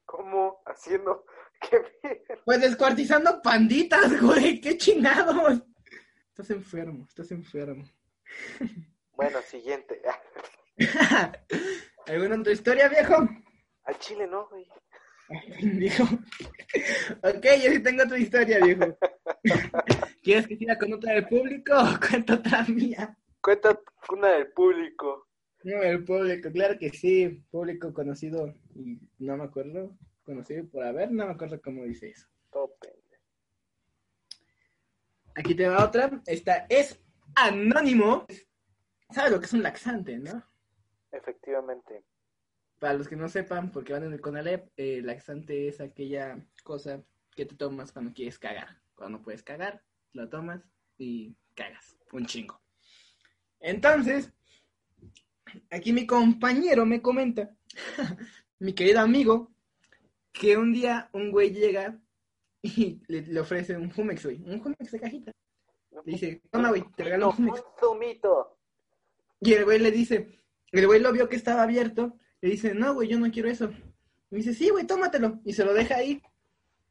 [0.05, 0.61] ¿Cómo?
[0.67, 1.25] Haciendo.
[1.71, 2.23] ¿Qué bien.
[2.45, 5.63] Pues descuartizando panditas, güey, qué chingados.
[6.29, 7.85] Estás enfermo, estás enfermo.
[9.13, 10.03] Bueno, siguiente.
[12.07, 13.29] ¿Alguna otra historia, viejo?
[13.85, 14.67] Al chile no, güey.
[15.79, 16.05] Dijo.
[17.23, 18.97] Ok, yo sí tengo otra historia, viejo.
[20.23, 23.17] ¿Quieres que siga con otra del público o cuento otra mía?
[23.41, 23.79] Cuenta
[24.11, 25.29] una del público.
[25.65, 31.13] No, el público, claro que sí, público conocido, y no me acuerdo, conocido por haber,
[31.13, 32.27] no me acuerdo cómo dice eso.
[32.81, 33.23] Pendejo.
[35.37, 37.01] Aquí te va otra, esta es
[37.37, 38.27] anónimo.
[39.11, 40.45] ¿Sabes lo que es un laxante, no?
[41.13, 42.05] Efectivamente.
[42.83, 47.01] Para los que no sepan, porque van en el CONALEP, eh, laxante es aquella cosa
[47.31, 48.83] que te tomas cuando quieres cagar.
[48.97, 50.69] Cuando no puedes cagar, lo tomas
[50.99, 52.61] y cagas, un chingo.
[53.61, 54.33] Entonces,
[55.71, 57.57] aquí mi compañero me comenta,
[58.59, 59.55] mi querido amigo,
[60.33, 62.03] que un día un güey llega
[62.63, 65.33] y le, le ofrece un Jumex, güey, un Jumex de cajita.
[66.05, 67.61] Le dice, toma, güey, te regalo un Jumex.
[67.61, 68.59] un zumito.
[69.39, 70.37] Y el güey le dice,
[70.73, 73.73] el güey lo vio que estaba abierto, le dice, no, güey, yo no quiero eso.
[74.31, 75.41] Y dice, sí, güey, tómatelo.
[75.45, 76.21] Y se lo deja ahí.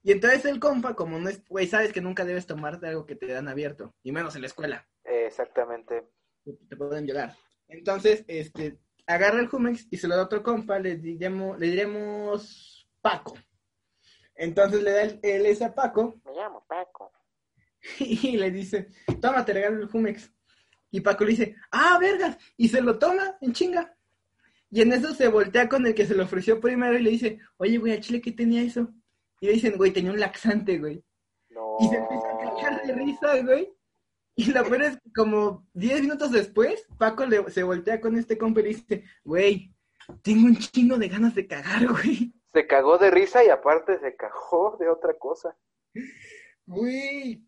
[0.02, 3.16] Y entonces el compa, como no es, güey, sabes que nunca debes tomarte algo que
[3.16, 6.08] te dan abierto, y menos en la escuela, exactamente.
[6.44, 7.36] te te pueden violar.
[7.68, 11.68] Entonces, este, agarra el Jumex y se lo da a otro compa, le diremos, le
[11.68, 13.38] diremos Paco.
[14.34, 17.12] Entonces le da el, el ese a Paco Me llamo Paco.
[18.00, 18.90] y le dice,
[19.22, 20.32] toma, te regalo el Jumex.
[20.90, 23.96] Y Paco le dice, ah, vergas, y se lo toma en chinga.
[24.72, 27.40] Y en eso se voltea con el que se lo ofreció primero y le dice,
[27.58, 28.90] oye, güey, a Chile, ¿qué tenía eso?
[29.42, 31.04] Y le dicen, güey, tenía un laxante, güey.
[31.50, 31.76] No.
[31.82, 33.74] Y se empieza a cagar de risa, güey.
[34.36, 38.38] Y lo peor es que como 10 minutos después, Paco le- se voltea con este
[38.38, 39.76] compa y le dice, güey,
[40.22, 42.34] tengo un chingo de ganas de cagar, güey.
[42.54, 45.58] Se cagó de risa y aparte se cagó de otra cosa.
[46.66, 47.44] Güey,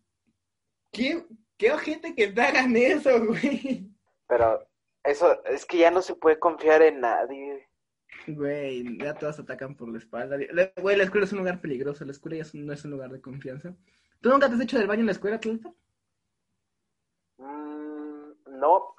[0.92, 1.24] qué,
[1.56, 3.88] qué ojete que te hagan eso, güey.
[4.26, 4.66] Pero
[5.04, 7.68] eso es que ya no se puede confiar en nadie.
[8.26, 10.36] Güey, ya todos atacan por la espalda.
[10.76, 12.04] Güey, la escuela es un lugar peligroso.
[12.04, 13.74] La escuela ya no es un lugar de confianza.
[14.20, 15.74] ¿Tú nunca te has hecho del baño en la escuela, Tlalpan?
[17.38, 18.94] Mm, no,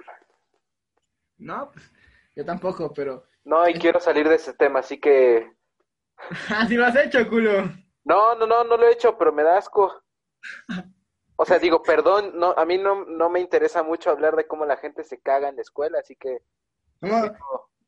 [1.38, 1.92] No, pues
[2.36, 3.26] yo tampoco, pero.
[3.44, 5.52] no, y quiero salir de ese tema, así que...
[6.50, 7.64] ¡Ah, sí lo has hecho, culo!
[8.04, 10.04] No, no, no, no lo he hecho, pero me da asco.
[11.38, 14.66] O sea, digo, perdón, no, a mí no, no me interesa mucho hablar de cómo
[14.66, 16.42] la gente se caga en la escuela, así que...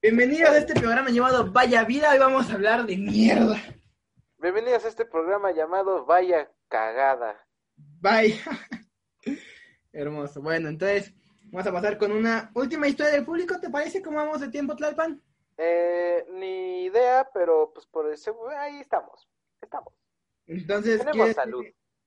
[0.01, 2.11] Bienvenidos a este programa llamado Vaya Vida.
[2.11, 3.55] Hoy vamos a hablar de mierda.
[4.37, 7.47] Bienvenidos a este programa llamado Vaya Cagada.
[7.75, 8.37] Bye.
[9.93, 10.41] Hermoso.
[10.41, 13.61] Bueno, entonces vamos a pasar con una última historia del público.
[13.61, 15.21] ¿Te parece cómo vamos de tiempo, Tlalpan?
[15.57, 19.29] Eh, ni idea, pero pues por eso, ahí estamos,
[19.61, 19.93] estamos.
[20.45, 21.63] Entonces, Tenemos ¿quieres salud.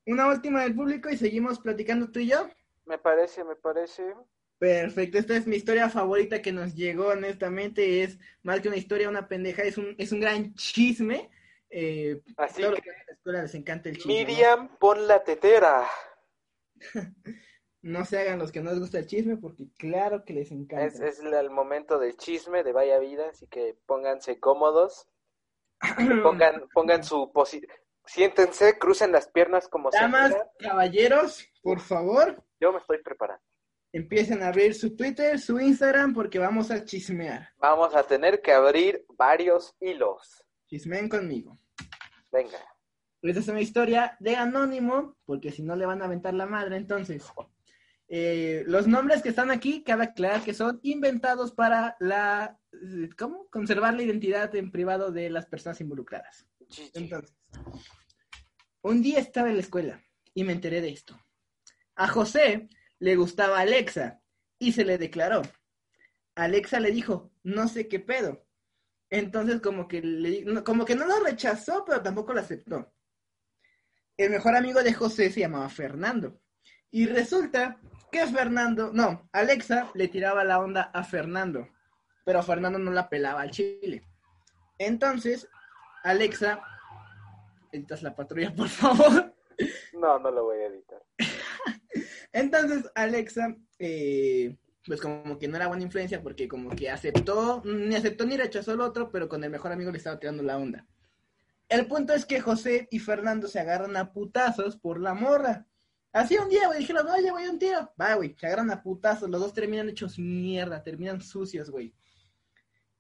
[0.06, 2.48] Una última del público y seguimos platicando tú y yo?
[2.84, 4.14] Me parece, me parece.
[4.58, 9.08] Perfecto, esta es mi historia favorita que nos llegó honestamente, es más que una historia,
[9.08, 11.30] una pendeja, es un, es un gran chisme.
[11.70, 14.12] Eh, Así los que, que van a la escuela les encanta el chisme.
[14.12, 14.18] ¿no?
[14.18, 15.86] Miriam, pon la tetera.
[17.82, 20.84] No se hagan los que no les gusta el chisme porque claro que les encanta.
[20.84, 25.08] Es, es el momento del chisme de Vaya Vida, así que pónganse cómodos,
[26.22, 27.66] pongan, pongan su posi
[28.06, 33.42] siéntense, crucen las piernas como se Damas, caballeros, por favor, Yo me estoy preparando.
[33.92, 37.48] empiecen a abrir su Twitter, su Instagram porque vamos a chismear.
[37.58, 40.44] Vamos a tener que abrir varios hilos.
[40.66, 41.58] Chismeen conmigo.
[42.30, 42.58] Venga.
[43.22, 46.76] Esta es una historia de anónimo, porque si no le van a aventar la madre.
[46.76, 47.24] Entonces,
[48.08, 52.58] eh, los nombres que están aquí, cabe aclarar que son inventados para la,
[53.18, 53.46] ¿cómo?
[53.50, 56.46] Conservar la identidad en privado de las personas involucradas.
[56.94, 57.34] Entonces,
[58.82, 60.02] un día estaba en la escuela
[60.34, 61.18] y me enteré de esto.
[61.96, 64.20] A José le gustaba Alexa
[64.58, 65.42] y se le declaró.
[66.34, 68.46] Alexa le dijo, no sé qué pedo.
[69.10, 72.92] Entonces como que le, como que no lo rechazó, pero tampoco lo aceptó.
[74.16, 76.40] El mejor amigo de José se llamaba Fernando.
[76.90, 81.68] Y resulta que Fernando, no, Alexa le tiraba la onda a Fernando,
[82.24, 84.02] pero Fernando no la pelaba al chile.
[84.78, 85.48] Entonces,
[86.02, 86.60] Alexa,
[87.72, 89.34] editas la patrulla, por favor.
[89.92, 91.02] No, no lo voy a editar.
[92.32, 94.56] Entonces, Alexa, eh,
[94.86, 98.72] pues como que no era buena influencia porque como que aceptó, ni aceptó ni rechazó
[98.72, 100.86] el otro, pero con el mejor amigo le estaba tirando la onda.
[101.68, 105.66] El punto es que José y Fernando se agarran a putazos por la morra.
[106.12, 107.92] Así un día, güey, dijeron, oye, güey, un tiro.
[108.00, 111.94] Va, güey, se agarran a putazos, los dos terminan hechos mierda, terminan sucios, güey.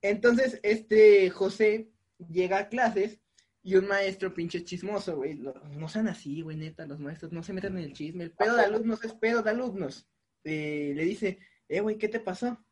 [0.02, 1.90] Entonces, este José
[2.28, 3.18] llega a clases
[3.62, 5.34] y un maestro pinche chismoso, güey.
[5.34, 8.24] No, sean así, güey, neta, los maestros no se metan en el chisme.
[8.24, 10.08] El pedo de alumnos es pedo de alumnos.
[10.44, 12.64] Eh, le dice, eh, güey, ¿qué te pasó?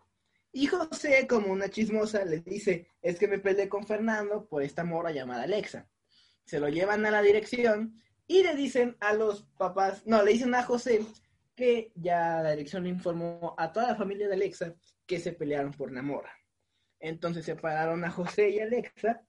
[0.52, 4.82] Y José, como una chismosa, le dice, es que me peleé con Fernando por esta
[4.82, 5.88] morra llamada Alexa.
[6.44, 10.54] Se lo llevan a la dirección y le dicen a los papás, no, le dicen
[10.54, 11.04] a José
[11.54, 14.74] que ya la dirección le informó a toda la familia de Alexa
[15.06, 16.32] que se pelearon por la morra.
[17.00, 19.22] Entonces separaron a José y Alexa,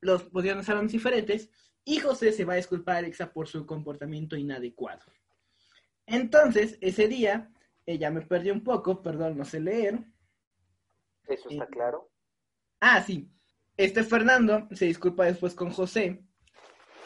[0.00, 1.50] los en salones diferentes
[1.84, 5.04] y José se va a disculpar a Alexa por su comportamiento inadecuado.
[6.06, 7.50] Entonces, ese día,
[7.86, 10.04] ella me perdió un poco, perdón, no sé leer.
[11.28, 11.72] Eso está Sí.
[11.72, 12.10] claro.
[12.80, 13.30] Ah, sí.
[13.76, 16.22] Este Fernando se disculpa después con José.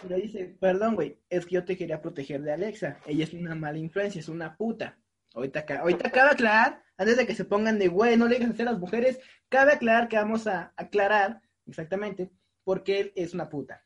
[0.05, 2.99] Y le dice, perdón, güey, es que yo te quería proteger de Alexa.
[3.07, 4.99] Ella es una mala influencia, es una puta.
[5.35, 8.65] Ahorita, ahorita cabe aclarar, antes de que se pongan de güey, no le digas a
[8.65, 12.31] las mujeres, cabe aclarar que vamos a aclarar exactamente
[12.65, 13.85] por qué él es una puta.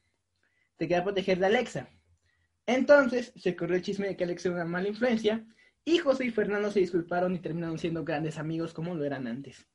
[0.76, 1.88] Te quería proteger de Alexa.
[2.66, 5.44] Entonces se corrió el chisme de que Alexa era una mala influencia
[5.84, 9.66] y José y Fernando se disculparon y terminaron siendo grandes amigos como lo eran antes.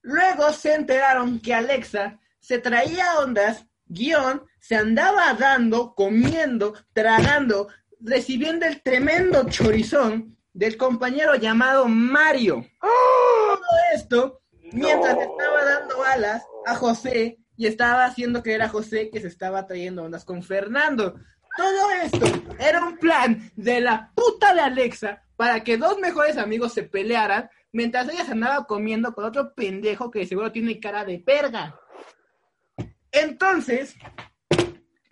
[0.00, 7.68] Luego se enteraron que Alexa se traía ondas, guion, se andaba dando, comiendo, tragando,
[8.00, 12.66] recibiendo el tremendo chorizón del compañero llamado Mario.
[12.80, 13.60] Todo
[13.94, 14.40] esto
[14.72, 15.20] mientras No.
[15.22, 20.04] estaba dando alas a José y estaba haciendo creer a José que se estaba trayendo
[20.04, 21.20] ondas con Fernando.
[21.56, 22.24] Todo esto
[22.58, 27.50] era un plan de la puta de Alexa para que dos mejores amigos se pelearan
[27.72, 31.78] mientras ella se andaba comiendo con otro pendejo que seguro tiene cara de perga.
[33.10, 33.96] Entonces,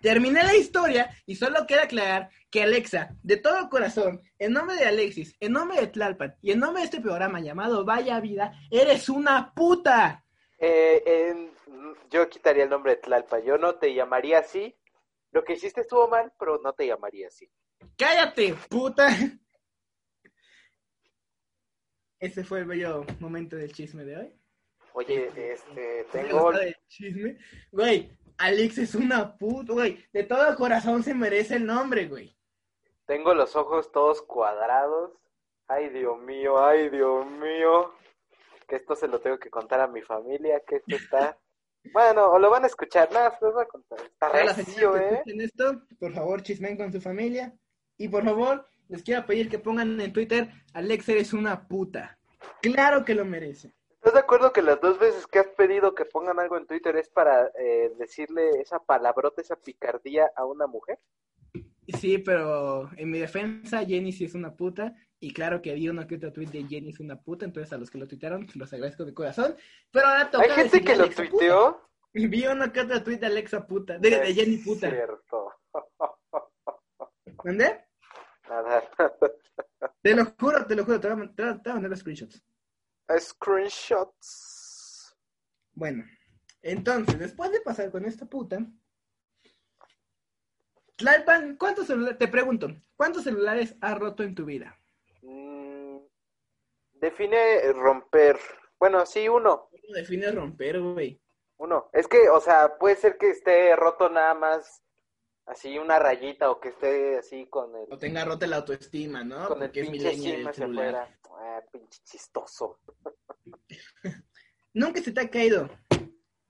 [0.01, 4.85] terminé la historia y solo queda aclarar que Alexa, de todo corazón, en nombre de
[4.85, 9.09] Alexis, en nombre de Tlalpan y en nombre de este programa llamado Vaya Vida, eres
[9.09, 10.23] una puta.
[10.59, 11.56] Eh, en-
[12.09, 13.39] yo quitaría el nombre de Tlalpa.
[13.39, 14.75] Yo no te llamaría así.
[15.31, 17.49] Lo que hiciste estuvo mal, pero no te llamaría así.
[17.97, 19.09] Cállate, puta.
[22.19, 24.33] Ese fue el bello momento del chisme de hoy.
[24.93, 26.51] Oye, este, tengo...
[26.51, 27.37] de chisme.
[27.71, 30.03] Güey, Alex es una puta, güey.
[30.11, 32.35] De todo corazón se merece el nombre, güey.
[33.05, 35.11] Tengo los ojos todos cuadrados.
[35.67, 37.93] Ay, Dios mío, ay, Dios mío.
[38.67, 41.37] Que esto se lo tengo que contar a mi familia, que esto está...
[41.93, 43.99] Bueno, o lo van a escuchar, nada, se los voy a contar.
[43.99, 45.09] Está recio, que ¿eh?
[45.13, 47.53] escuchen esto, por favor, chismen con su familia.
[47.97, 52.17] Y por favor, les quiero pedir que pongan en Twitter, Alex eres una puta.
[52.61, 53.73] Claro que lo merece.
[53.89, 56.95] ¿Estás de acuerdo que las dos veces que has pedido que pongan algo en Twitter
[56.95, 60.99] es para eh, decirle esa palabrota, esa picardía a una mujer?
[61.99, 64.93] Sí, pero en mi defensa, Jenny sí es una puta.
[65.19, 67.45] Y claro que vi uno que otro tweet de Jenny es una puta.
[67.45, 69.55] Entonces a los que lo tuitearon, los agradezco de corazón.
[69.91, 71.81] Pero ahora toca Hay gente que lo Alexa tuiteó.
[72.13, 73.97] Y vi uno que otro tweet de Alexa puta.
[73.97, 74.89] De, de Jenny puta.
[74.89, 75.53] Cierto.
[77.43, 77.85] ¿Dónde?
[78.49, 78.83] Nada.
[80.01, 80.99] Te lo juro, te lo juro.
[80.99, 82.43] Te voy a, te voy a- te voy a mandar los screenshots.
[83.19, 85.15] Screenshots.
[85.73, 86.05] Bueno,
[86.61, 88.59] entonces, después de pasar con esta puta,
[90.95, 94.75] Tlalpan, ¿cuántos celulares, te pregunto, ¿cuántos celulares has roto en tu vida?
[96.99, 98.37] Define romper.
[98.79, 99.69] Bueno, sí, uno.
[99.69, 101.21] ¿Cómo defines romper, güey?
[101.57, 101.89] Uno.
[101.93, 104.83] Es que, o sea, puede ser que esté roto nada más
[105.47, 109.47] así una rayita o que esté así con el, O tenga rota la autoestima, ¿no?
[109.47, 111.19] con el Porque es pinche el hacia afuera.
[111.39, 112.79] Ah, pinche chistoso.
[114.73, 115.69] ¿Nunca se te ha caído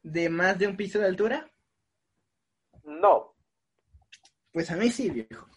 [0.01, 1.49] de más de un piso de altura?
[2.83, 3.35] No.
[4.51, 5.47] Pues a mí sí, viejo.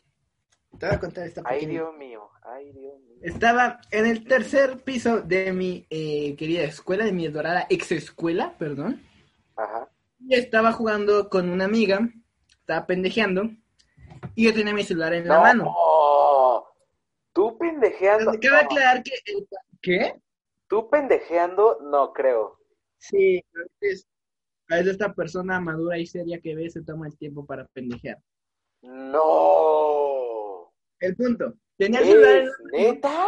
[0.78, 2.28] Te voy a contar esta Ay, pequeña Dios mío.
[2.42, 3.16] Ay, Dios mío.
[3.22, 8.56] Estaba en el tercer piso de mi eh, querida escuela, de mi adorada ex escuela,
[8.58, 9.02] perdón.
[9.56, 9.88] Ajá.
[10.20, 12.08] Y estaba jugando con una amiga,
[12.60, 13.50] estaba pendejeando,
[14.34, 15.40] y yo tenía mi celular en la No.
[15.42, 15.74] mano.
[17.32, 18.32] Tú pendejeando.
[18.32, 18.56] Cabe no.
[18.56, 19.12] aclarar que...
[19.26, 19.48] el-
[19.82, 20.14] ¿Qué?
[20.66, 22.58] Tú pendejeando, no creo.
[22.98, 24.06] Sí, a veces,
[24.68, 28.18] a veces esta persona madura y seria que ve se toma el tiempo para pendejear.
[28.82, 30.19] No.
[31.00, 33.26] El punto, tenía el celular en ¿Es neta?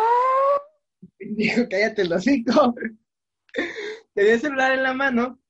[1.18, 2.74] Dijo, cállate el hocico.
[4.14, 5.40] Tenía el celular en la mano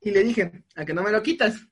[0.00, 1.66] y le dije, a que no me lo quitas.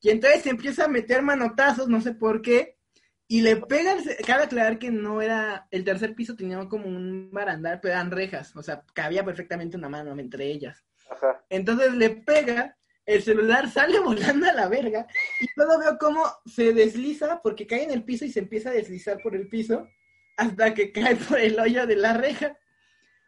[0.00, 2.78] Y entonces se empieza a meter manotazos, no sé por qué,
[3.26, 7.30] y le pega, el cabe aclarar que no era, el tercer piso tenía como un
[7.30, 10.84] barandal, pero eran rejas, o sea, cabía perfectamente una mano entre ellas.
[11.10, 11.44] Ajá.
[11.50, 12.76] Entonces le pega,
[13.08, 15.06] el celular sale volando a la verga,
[15.40, 18.74] y todo veo cómo se desliza, porque cae en el piso y se empieza a
[18.74, 19.88] deslizar por el piso,
[20.36, 22.56] hasta que cae por el hoyo de la reja.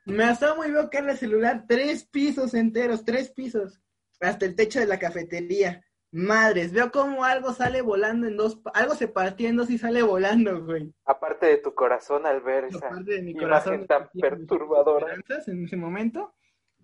[0.04, 3.80] Me asomo y veo caer el celular tres pisos enteros, tres pisos,
[4.20, 5.82] hasta el techo de la cafetería.
[6.12, 10.02] Madres, veo como algo sale volando en dos, algo se partió en dos y sale
[10.02, 10.92] volando, güey.
[11.06, 13.86] Aparte de tu corazón al ver esa Aparte de mi imagen corazón.
[13.86, 15.14] tan que tiene perturbadora.
[15.46, 16.34] En ese momento,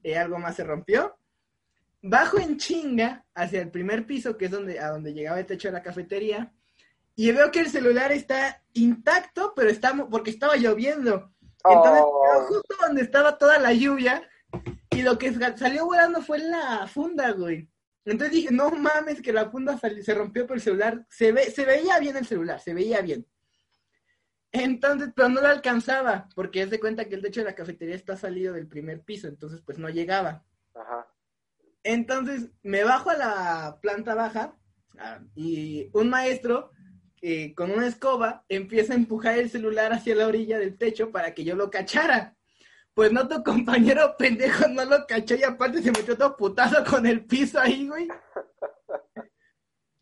[0.03, 1.19] eh, algo más se rompió.
[2.03, 5.69] Bajo en chinga hacia el primer piso, que es donde, a donde llegaba el techo
[5.69, 6.53] de la cafetería,
[7.15, 11.33] y veo que el celular está intacto, pero está, porque estaba lloviendo.
[11.65, 12.45] Entonces, Oh.
[12.49, 14.29] justo donde estaba toda la lluvia,
[14.91, 17.69] y lo que sa- salió volando fue la funda, güey.
[18.05, 21.05] Entonces dije, no mames, que la funda se rompió por el celular.
[21.11, 23.27] Se, ve, se veía bien el celular, se veía bien.
[24.53, 27.97] Entonces, pero no lo alcanzaba, porque es de cuenta que el techo de la cafetería
[27.97, 30.45] está salido del primer piso, entonces pues no llegaba.
[30.75, 31.07] Ajá.
[31.87, 34.57] Entonces me bajo a la planta baja
[34.99, 36.73] ah, y un maestro
[37.23, 41.33] eh, con una escoba empieza a empujar el celular hacia la orilla del techo para
[41.33, 42.37] que yo lo cachara.
[42.93, 47.07] Pues no, tu compañero pendejo no lo cachó y aparte se metió todo putazo con
[47.07, 48.09] el piso ahí, güey.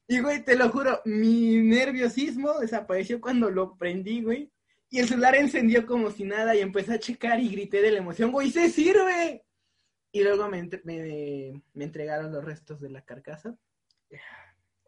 [0.08, 4.50] Y, güey, te lo juro, mi nerviosismo desapareció cuando lo prendí, güey.
[4.88, 7.98] Y el celular encendió como si nada y empecé a checar y grité de la
[7.98, 9.43] emoción, güey, ¡se sirve!
[10.14, 13.52] Y luego me, me, me entregaron los restos de la carcasa.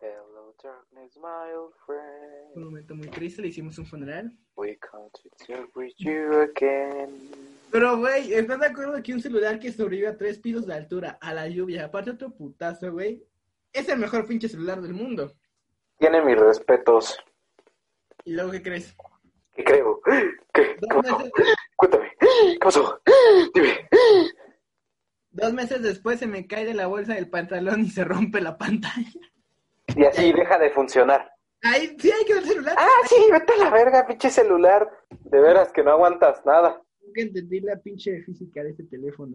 [0.00, 2.54] Hello, darkness, my old friend.
[2.54, 4.32] Un momento muy triste, le hicimos un funeral.
[4.54, 7.28] We to celebrate you again.
[7.72, 11.18] Pero, güey, ¿estás de acuerdo que un celular que sobrevive a tres pisos de altura,
[11.20, 13.26] a la lluvia, aparte otro putazo, güey,
[13.72, 15.32] es el mejor pinche celular del mundo?
[15.98, 17.18] Tiene mis respetos.
[18.24, 18.96] ¿Y luego qué crees?
[19.56, 20.00] ¿Qué creo?
[20.04, 20.30] ¿Qué?
[20.54, 21.18] ¿Qué pasó?
[21.74, 22.12] Cuéntame.
[22.20, 23.00] ¿Qué pasó?
[25.56, 29.10] Meses después se me cae de la bolsa del pantalón y se rompe la pantalla.
[29.96, 31.30] Y así deja de funcionar.
[31.62, 32.76] Ahí sí hay que ver el celular.
[32.78, 34.86] Ah, sí, vete a la verga, pinche celular.
[35.08, 36.82] De veras que no aguantas nada.
[37.00, 39.34] Nunca entendí la pinche física de ese teléfono.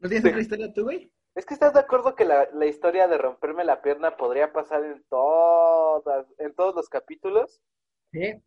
[0.00, 1.12] ¿No tienes otra historia tú, güey?
[1.34, 4.82] Es que estás de acuerdo que la, la historia de romperme la pierna podría pasar
[4.84, 7.60] en todas, en todos los capítulos.
[8.10, 8.42] Sí.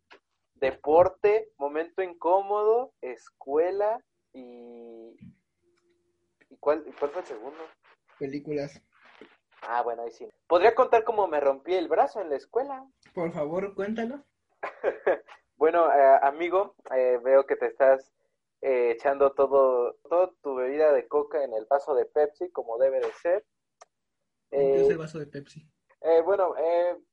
[0.54, 4.02] Deporte, momento incómodo, escuela
[4.32, 5.16] y
[6.50, 7.58] ¿Y cuál, cuál fue el segundo?
[8.18, 8.80] Películas.
[9.62, 10.28] Ah, bueno, ahí sí.
[10.46, 12.86] ¿Podría contar cómo me rompí el brazo en la escuela?
[13.14, 14.24] Por favor, cuéntalo.
[15.56, 18.12] bueno, eh, amigo, eh, veo que te estás
[18.62, 23.00] eh, echando todo, todo tu bebida de coca en el vaso de Pepsi, como debe
[23.00, 23.44] de ser.
[24.50, 25.68] Eh, el vaso de Pepsi.
[26.00, 26.54] Eh, bueno,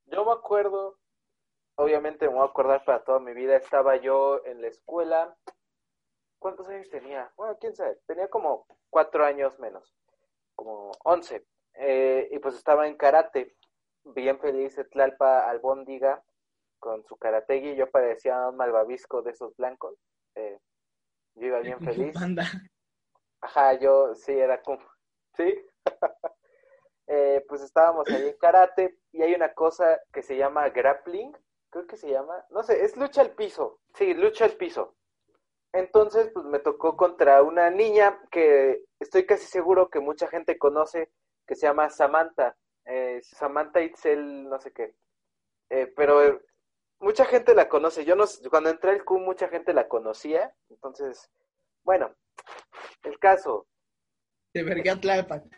[0.06, 0.98] yo me acuerdo,
[1.76, 5.36] obviamente me voy a acordar para toda mi vida, estaba yo en la escuela.
[6.44, 7.32] ¿Cuántos años tenía?
[7.38, 9.96] Bueno, quién sabe, tenía como cuatro años menos,
[10.56, 11.48] como once.
[11.76, 13.56] Eh, y pues estaba en karate,
[14.04, 16.22] bien feliz de Tlalpa Albóndiga
[16.80, 17.76] con su karategui.
[17.78, 19.98] Yo parecía un malvavisco de esos blancos.
[20.36, 20.60] Eh,
[21.36, 21.80] yo iba bien
[22.12, 22.14] feliz.
[23.40, 24.86] Ajá, yo sí, era como,
[25.38, 25.66] sí.
[27.08, 31.32] eh, pues estábamos ahí en karate y hay una cosa que se llama grappling,
[31.70, 34.98] creo que se llama, no sé, es lucha al piso, sí, lucha al piso.
[35.74, 41.12] Entonces, pues me tocó contra una niña que estoy casi seguro que mucha gente conoce,
[41.48, 42.56] que se llama Samantha,
[42.86, 44.96] eh, Samantha Itzel, no sé qué.
[45.72, 46.42] Eh, pero
[47.00, 48.06] mucha gente la conoce.
[48.06, 50.54] Yo no, cuando entré al Q, mucha gente la conocía.
[50.70, 51.32] Entonces,
[51.84, 52.16] bueno,
[53.02, 53.66] el caso.
[54.54, 55.00] De verga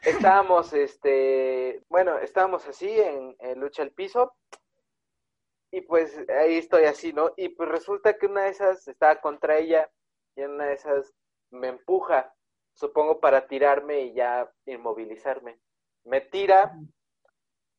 [0.02, 4.34] Estábamos, este, bueno, estábamos así en, en, lucha al piso.
[5.72, 7.34] Y pues ahí estoy así, ¿no?
[7.36, 9.92] Y pues resulta que una de esas estaba contra ella
[10.36, 11.14] y en una de esas
[11.52, 12.34] me empuja,
[12.74, 15.60] supongo para tirarme y ya inmovilizarme.
[16.04, 16.78] Me tira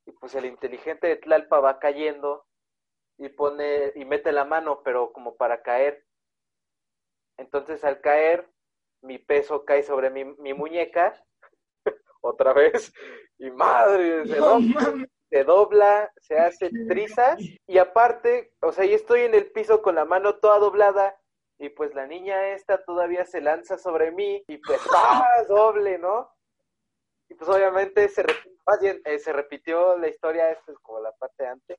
[0.07, 2.47] y pues el inteligente de Tlalpa va cayendo
[3.19, 6.05] y pone y mete la mano, pero como para caer.
[7.39, 8.49] Entonces al caer,
[9.03, 11.15] mi peso cae sobre mi, mi muñeca,
[12.21, 12.93] otra vez,
[13.39, 18.95] y madre, se, no, dobla, se dobla, se hace trizas, y aparte, o sea, yo
[18.95, 21.19] estoy en el piso con la mano toda doblada,
[21.59, 25.27] y pues la niña esta todavía se lanza sobre mí, y pues, ¡ah!
[25.49, 26.31] doble, ¿no?
[27.29, 28.25] Y pues obviamente se,
[28.81, 31.79] bien, eh, se repitió la historia, esto es como la parte antes,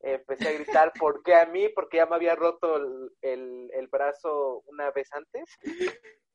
[0.00, 1.68] empecé a gritar, ¿por qué a mí?
[1.68, 5.58] Porque ya me había roto el, el, el brazo una vez antes.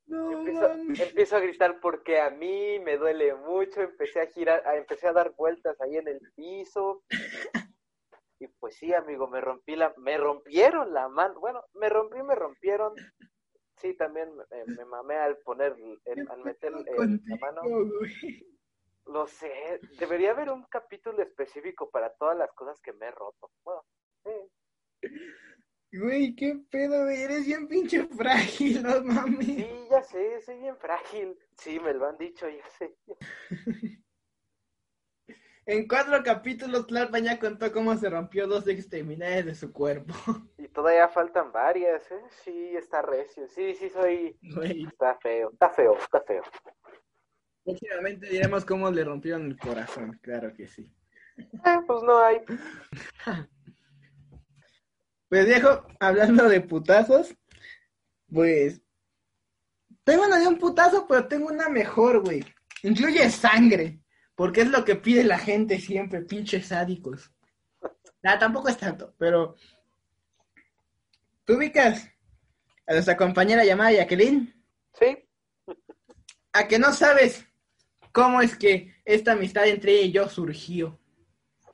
[0.06, 2.78] No, empiezo, empiezo, a gritar, ¿por qué a mí?
[2.78, 7.02] Me duele mucho, empecé a girar, a, empecé a dar vueltas ahí en el piso.
[8.40, 12.34] Y pues sí, amigo, me rompí la, me rompieron la mano, bueno, me rompí, me
[12.34, 12.94] rompieron.
[13.76, 17.62] Sí, también me, me mamé al poner, el, al meter el, la mano.
[19.06, 23.50] Lo sé, debería haber un capítulo específico para todas las cosas que me he roto.
[23.64, 23.84] Bueno,
[24.24, 25.10] sí.
[25.92, 29.46] Güey, qué pedo, güey, eres bien pinche frágil, no mames.
[29.46, 31.38] Sí, ya sé, soy bien frágil.
[31.56, 32.94] Sí, me lo han dicho, ya sé.
[35.68, 40.14] en cuatro capítulos, Tlalpan ya contó cómo se rompió dos extremidades de su cuerpo.
[40.58, 42.22] Y todavía faltan varias, ¿eh?
[42.42, 43.46] Sí, está recio.
[43.48, 44.38] Sí, sí, soy...
[44.54, 44.84] Güey.
[44.84, 46.42] Está feo, está feo, está feo.
[47.64, 50.90] Próximamente diremos cómo le rompieron el corazón, claro que sí.
[51.36, 52.40] Eh, pues no hay.
[55.28, 57.34] Pues viejo, hablando de putazos,
[58.32, 58.80] pues
[60.04, 62.42] tengo una de un putazo, pero tengo una mejor, güey.
[62.82, 64.00] Incluye sangre,
[64.38, 67.32] porque es lo que pide la gente siempre, pinches sádicos.
[68.22, 69.56] Nada, tampoco es tanto, pero
[71.44, 72.08] ¿tú ubicas
[72.86, 74.54] a nuestra compañera llamada Jacqueline?
[74.92, 75.28] Sí.
[76.52, 77.44] ¿A que no sabes
[78.12, 81.00] cómo es que esta amistad entre ella y yo surgió?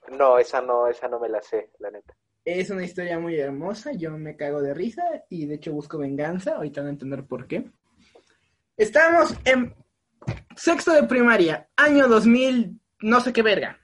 [0.09, 2.17] No, esa no, esa no me la sé, la neta.
[2.47, 6.57] Es una historia muy hermosa, yo me cago de risa y de hecho busco venganza,
[6.57, 7.71] ahorita van a entender por qué.
[8.75, 9.75] Estamos en
[10.57, 13.79] sexto de primaria, año 2000, no sé qué verga.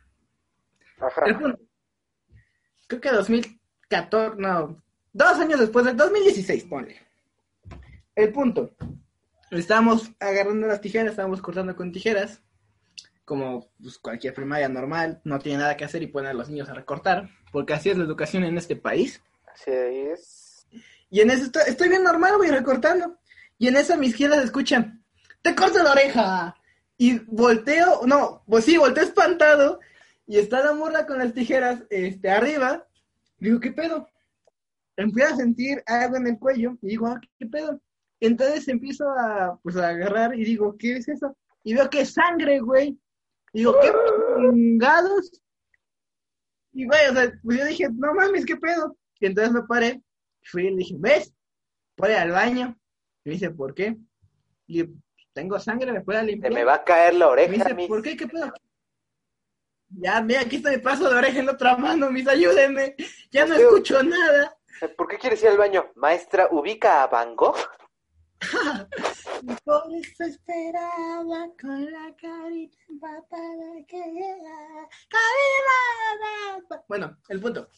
[1.00, 1.22] Ajá.
[1.26, 1.58] El punto,
[2.86, 7.00] creo que 2014, no, dos años después del 2016, ponle.
[8.14, 8.70] El punto,
[9.50, 12.42] estábamos agarrando las tijeras, estábamos cortando con tijeras,
[13.24, 16.68] como pues, cualquier primaria normal, no tiene nada que hacer y ponen a los niños
[16.68, 19.22] a recortar, porque así es la educación en este país.
[19.52, 20.66] Así es.
[21.10, 23.18] Y en eso estoy, estoy bien normal, voy recortando.
[23.58, 25.04] Y en eso a mi izquierda se escuchan,
[25.42, 26.56] ¡te corto la oreja!
[27.02, 29.80] Y volteo, no, pues sí, volteo espantado,
[30.26, 32.86] y está la morra con las tijeras este, arriba.
[33.38, 34.06] Digo, ¿qué pedo?
[34.98, 37.80] Empiezo a sentir algo en el cuello, y digo, ah, ¿qué pedo?
[38.20, 41.34] Entonces empiezo a, pues, a agarrar y digo, ¿qué es eso?
[41.64, 43.00] Y veo que es sangre, güey.
[43.54, 43.90] Digo, ¿qué
[44.36, 45.40] chingados?
[46.72, 48.94] Y güey, o sea, pues yo dije, no mames, ¿qué pedo?
[49.18, 50.02] Y entonces me paré,
[50.42, 51.32] fui y le dije, ¿ves?
[51.96, 52.78] Voy al baño.
[53.24, 53.96] Y me dice, ¿por qué?
[54.66, 54.84] Y
[55.32, 56.52] tengo sangre, ¿me puedes Se limpiar?
[56.52, 57.52] me va a caer la Me oreja.
[57.52, 57.88] dice, mis.
[57.88, 58.16] ¿por qué?
[58.16, 58.52] ¿Qué pedo?
[59.88, 62.94] Ya, mira, aquí está mi paso de oreja en la otra mano, mis, ayúdenme.
[63.30, 64.56] Ya no escucho nada.
[64.96, 65.90] ¿Por qué quieres ir al baño?
[65.96, 67.56] Maestra, ¿ubica a Van Gogh?
[69.64, 74.88] Por eso esperaba con la carita empapada que llega.
[76.88, 77.68] Bueno, el punto.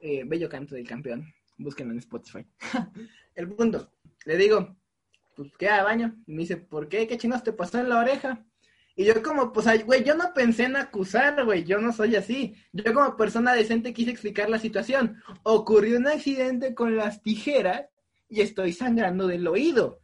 [0.00, 1.26] Eh, bello canto del campeón.
[1.58, 2.46] Búsquenlo en Spotify.
[3.34, 3.92] el punto.
[4.24, 4.76] Le digo,
[5.36, 6.16] pues queda baño.
[6.26, 7.06] Y me dice, ¿por qué?
[7.06, 8.44] ¿Qué chinos te pasó en la oreja?
[8.96, 12.56] Y yo como, pues, güey, yo no pensé en acusar, güey, yo no soy así.
[12.72, 15.22] Yo como persona decente quise explicar la situación.
[15.42, 17.86] Ocurrió un accidente con las tijeras
[18.28, 20.00] y estoy sangrando del oído.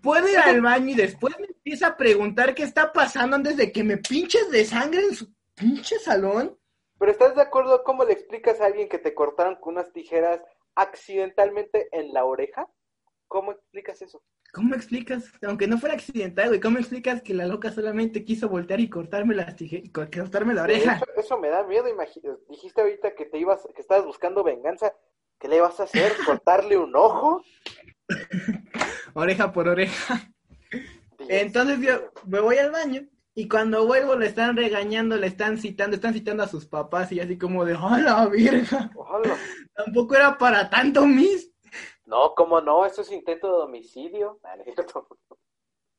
[0.00, 3.72] Puedo ir al baño y después me empieza a preguntar qué está pasando antes de
[3.72, 6.56] que me pinches de sangre en su pinche salón.
[7.00, 10.40] Pero ¿estás de acuerdo cómo le explicas a alguien que te cortaron con unas tijeras
[10.76, 12.68] accidentalmente en la oreja?
[13.28, 14.22] ¿Cómo explicas eso?
[14.52, 15.30] ¿Cómo explicas?
[15.46, 19.34] Aunque no fuera accidental, güey, ¿cómo explicas que la loca solamente quiso voltear y cortarme
[19.34, 21.00] las tijeras, cortarme la oreja?
[21.14, 21.84] Eso, me da miedo,
[22.48, 24.94] dijiste ahorita que te ibas, que estabas buscando venganza,
[25.38, 26.12] ¿qué le vas a hacer?
[26.26, 27.42] ¿Cortarle un ojo?
[29.14, 30.32] oreja por oreja.
[31.28, 35.94] Entonces yo me voy al baño y cuando vuelvo le están regañando, le están citando,
[35.94, 38.90] están citando a sus papás y así como de, ¡hola, virga!
[39.76, 41.47] Tampoco era para tanto, mis.
[42.08, 42.86] No, ¿cómo no?
[42.86, 44.40] Eso es intento de homicidio.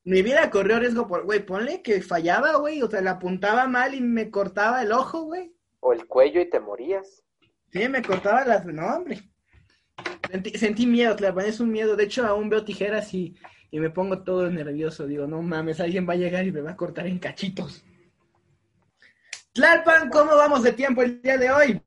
[0.04, 3.94] Mi vida corrió riesgo por, güey, ponle que fallaba, güey, o sea, le apuntaba mal
[3.94, 5.54] y me cortaba el ojo, güey.
[5.78, 7.22] O el cuello y te morías.
[7.70, 9.20] Sí, me cortaba las, no, hombre.
[10.56, 11.94] Sentí, miedo, claro, es un miedo.
[11.94, 13.36] De hecho, aún veo tijeras y,
[13.70, 15.06] y me pongo todo nervioso.
[15.06, 17.84] Digo, no mames, alguien va a llegar y me va a cortar en cachitos.
[19.52, 21.82] Tlalpan, ¿cómo vamos de tiempo el día de hoy?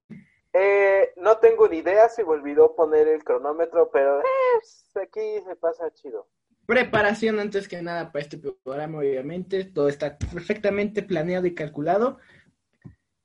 [0.53, 4.23] Eh, no tengo ni idea, se me olvidó poner el cronómetro, pero eh,
[4.53, 6.27] pues, aquí se pasa chido.
[6.67, 9.65] Preparación antes que nada para este programa, obviamente.
[9.65, 12.19] Todo está perfectamente planeado y calculado.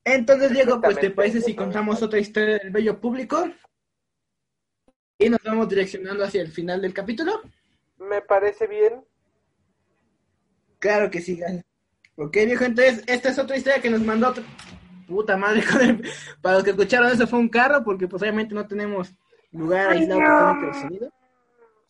[0.04, 3.44] Entonces, Diego, pues te parece si contamos otra historia del bello público
[5.18, 7.42] y nos vamos direccionando hacia el final del capítulo.
[7.98, 9.04] Me parece bien.
[10.78, 11.40] Claro que sí,
[12.16, 14.44] Ok, viejo, entonces esta es otra historia que nos mandó otro
[15.08, 15.62] puta madre,
[16.42, 19.12] para los que escucharon eso fue un carro, porque pues obviamente no tenemos
[19.50, 21.12] lugar aislado totalmente del sonido.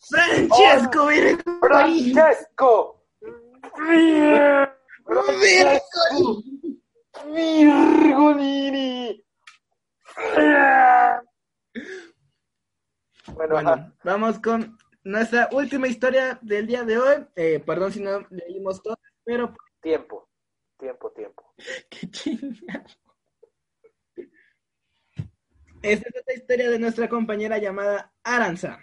[0.00, 1.08] Francesco, oh,
[1.60, 3.04] Francesco.
[3.76, 4.14] Francesco.
[13.34, 17.26] Bueno, bueno vamos con nuestra última historia del día de hoy.
[17.34, 19.54] Eh, perdón si no leímos todo, pero...
[19.80, 20.28] Tiempo,
[20.78, 21.54] tiempo, tiempo.
[21.90, 22.84] Qué chingada.
[25.82, 28.80] Esta es la historia de nuestra compañera llamada Aranza.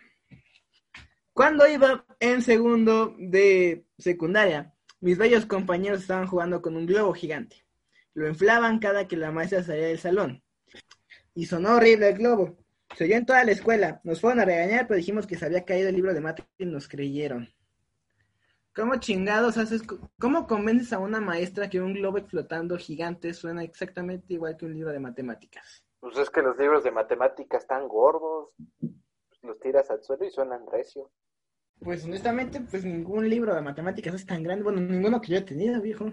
[1.34, 7.66] Cuando iba en segundo de secundaria, mis bellos compañeros estaban jugando con un globo gigante.
[8.14, 10.42] Lo inflaban cada que la maestra salía del salón.
[11.34, 12.58] Y sonó horrible el globo.
[12.96, 14.00] Se oyó en toda la escuela.
[14.06, 16.66] Nos fueron a regañar, pero dijimos que se había caído el libro de mate y
[16.66, 17.50] nos creyeron.
[18.74, 19.84] ¿Cómo chingados haces?
[20.18, 24.74] ¿Cómo convences a una maestra que un globo flotando gigante suena exactamente igual que un
[24.74, 25.85] libro de matemáticas?
[26.06, 28.50] Pues es que los libros de matemáticas están gordos,
[29.42, 31.10] los tiras al suelo y suenan recio.
[31.80, 35.42] Pues honestamente, pues ningún libro de matemáticas es tan grande, bueno, ninguno que yo he
[35.42, 36.12] tenido, viejo.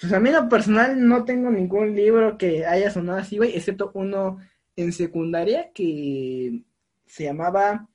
[0.00, 3.56] Pues a mí en lo personal no tengo ningún libro que haya sonado así, güey,
[3.56, 4.38] excepto uno
[4.76, 6.62] en secundaria que
[7.04, 7.88] se llamaba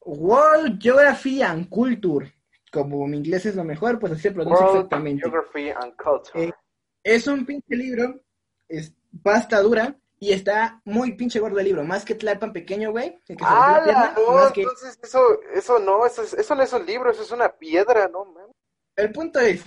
[0.00, 2.34] World Geography and Culture.
[2.72, 5.22] Como mi inglés es lo mejor, pues así se pronuncia World exactamente.
[5.22, 6.44] Geography and Culture.
[6.44, 6.52] Eh,
[7.04, 8.20] es un pinche libro,
[8.66, 8.92] es
[9.22, 13.18] pasta dura, y está muy pinche gordo el libro, más que Tlalpan pequeño, güey.
[13.40, 17.48] Ah, no, entonces eso, eso no, eso, eso no es un libro, eso es una
[17.48, 18.48] piedra, no, man.
[18.94, 19.64] El punto es,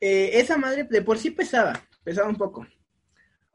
[0.00, 1.72] eh, esa madre de por sí pesaba,
[2.04, 2.68] pesaba un poco.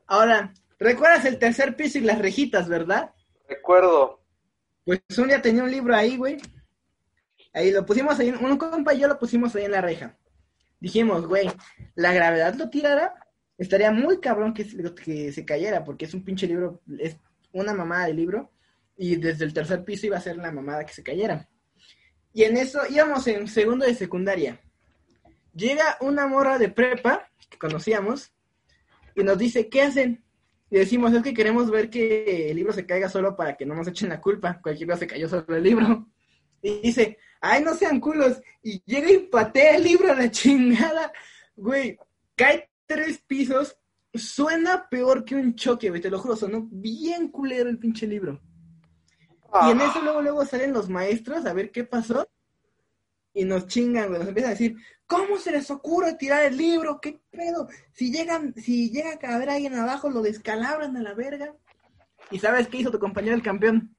[0.06, 3.14] Ahora, ¿recuerdas el tercer piso y las rejitas, verdad?
[3.48, 4.22] Recuerdo.
[4.84, 6.38] Pues un día tenía un libro ahí, güey.
[7.54, 10.18] Ahí lo pusimos ahí, un compa y yo lo pusimos ahí en la reja.
[10.82, 11.50] Dijimos, güey,
[11.96, 13.23] ¿la gravedad lo tirará?
[13.58, 17.18] Estaría muy cabrón que, se cayera, porque es un pinche libro, es
[17.52, 18.52] una mamada de libro,
[18.96, 21.50] y desde el tercer piso iba a ser la mamada que se cayera.
[22.34, 24.60] Y en eso íbamos en segundo de secundaria.
[25.54, 28.34] Llega una morra de prepa, que conocíamos,
[29.16, 30.24] y nos dice, ¿qué hacen?
[30.70, 33.76] Y decimos, es que queremos ver que el libro se caiga solo para que no
[33.76, 34.60] nos echen la culpa.
[34.60, 36.08] Cualquier cosa se cayó sobre el libro.
[36.64, 38.42] Y dice, ay, no sean culos.
[38.64, 41.12] Y llega y patea el libro a la chingada.
[41.56, 41.96] Güey,
[42.36, 43.78] cae tres pisos,
[44.14, 48.42] suena peor que un choque, te lo juro, sonó bien culero el pinche libro.
[49.68, 52.28] Y en eso luego, luego salen los maestros a ver qué pasó
[53.34, 54.76] y nos chingan, güey, nos empiezan a decir,
[55.06, 57.00] ¿cómo se les ocurre tirar el libro?
[57.00, 57.68] ¿Qué pedo?
[57.92, 61.56] Si llegan, si llega a caber alguien abajo, lo descalabran a la verga.
[62.32, 63.96] ¿Y sabes qué hizo tu compañero el campeón?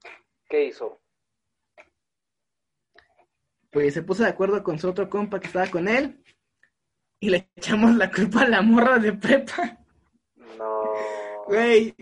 [0.49, 1.01] ¿Qué hizo?
[3.75, 6.23] pues se puso de acuerdo con su otro compa que estaba con él
[7.19, 9.79] y le echamos la culpa a la morra de prepa.
[10.57, 10.83] No,
[11.47, 11.93] Güey,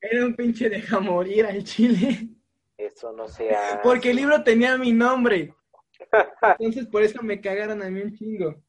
[0.00, 2.28] era un pinche deja morir al chile.
[2.76, 3.80] eso no sea.
[3.82, 5.54] Porque el libro tenía mi nombre.
[6.58, 8.62] Entonces por eso me cagaron a mí un chingo.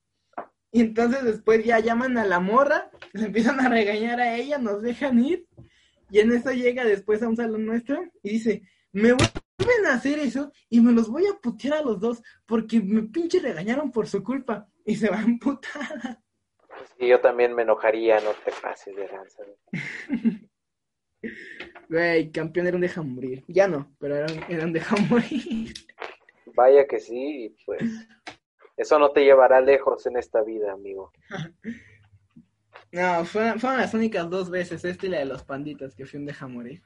[0.72, 4.82] Y entonces después ya llaman a la morra, le empiezan a regañar a ella, nos
[4.82, 5.48] dejan ir.
[6.12, 10.20] Y en eso llega después a un salón nuestro y dice, me vuelven a hacer
[10.20, 14.08] eso y me los voy a putear a los dos porque me pinche regañaron por
[14.08, 14.68] su culpa.
[14.90, 16.20] Y se va a emputar.
[16.98, 19.44] Y yo también me enojaría, no te pases de lanza.
[21.90, 23.44] Güey, campeón era un deja morir.
[23.48, 25.74] Ya no, pero era un, era un deja morir.
[26.56, 27.84] Vaya que sí, y pues
[28.78, 31.12] eso no te llevará lejos en esta vida, amigo.
[32.92, 36.20] No, fueron, fueron las únicas dos veces, esta y la de los panditas, que fui
[36.20, 36.82] un deja morir.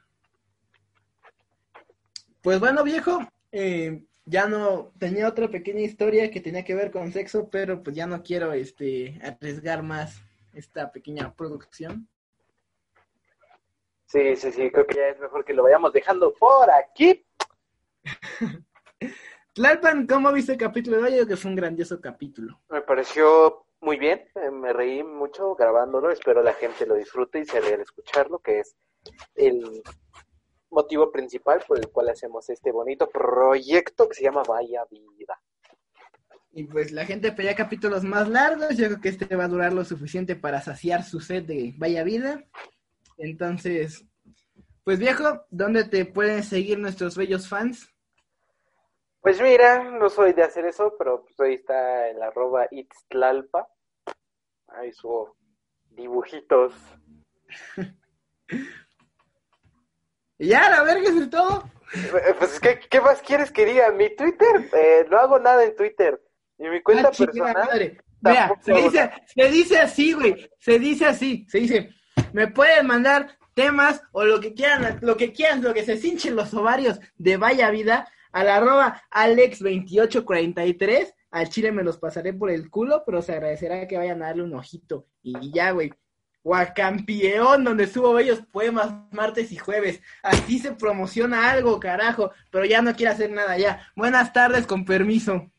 [2.42, 7.12] Pues bueno, viejo, eh, ya no tenía otra pequeña historia que tenía que ver con
[7.12, 10.20] sexo, pero pues ya no quiero este arriesgar más
[10.52, 12.08] esta pequeña producción.
[14.06, 17.26] Sí, sí, sí, creo que ya es mejor que lo vayamos dejando por aquí.
[19.54, 21.26] Tlalpan, ¿cómo viste el capítulo de hoy?
[21.26, 22.60] Que fue un grandioso capítulo.
[22.68, 27.44] Me pareció muy bien, eh, me reí mucho grabándolo, espero la gente lo disfrute y
[27.44, 28.76] se ría al escucharlo, que es
[29.34, 29.82] el
[30.74, 35.40] motivo principal por el cual hacemos este bonito proyecto que se llama Vaya Vida.
[36.56, 39.72] Y pues la gente pedía capítulos más largos, yo creo que este va a durar
[39.72, 42.44] lo suficiente para saciar su sed de vaya vida.
[43.18, 44.06] Entonces,
[44.84, 47.90] pues viejo, ¿dónde te pueden seguir nuestros bellos fans?
[49.20, 53.66] Pues mira, no soy de hacer eso, pero pues ahí está el arroba itztlalpa.
[54.68, 55.36] Ahí subo
[55.90, 56.72] dibujitos.
[60.38, 61.64] Y ya, la verga es todo.
[61.94, 63.90] Eh, Pues ¿qué, qué más quieres que diga?
[63.92, 66.20] Mi Twitter, eh, no hago nada en Twitter.
[66.58, 67.98] Y mi cuenta Ah, personal.
[68.20, 70.50] Mira, se dice, se dice así, güey.
[70.58, 71.46] Se dice así.
[71.48, 71.90] Se dice,
[72.32, 76.34] me pueden mandar temas o lo que quieran, lo que quieran, lo que se cinchen
[76.34, 81.14] los ovarios de Vaya Vida al arroba Alex2843.
[81.30, 84.44] Al chile me los pasaré por el culo, pero se agradecerá que vayan a darle
[84.44, 85.06] un ojito.
[85.22, 85.92] Y ya, güey.
[86.44, 90.00] Guacampeón, donde subo bellos poemas martes y jueves.
[90.22, 92.30] Así se promociona algo, carajo.
[92.50, 93.88] Pero ya no quiero hacer nada ya.
[93.96, 95.50] Buenas tardes, con permiso.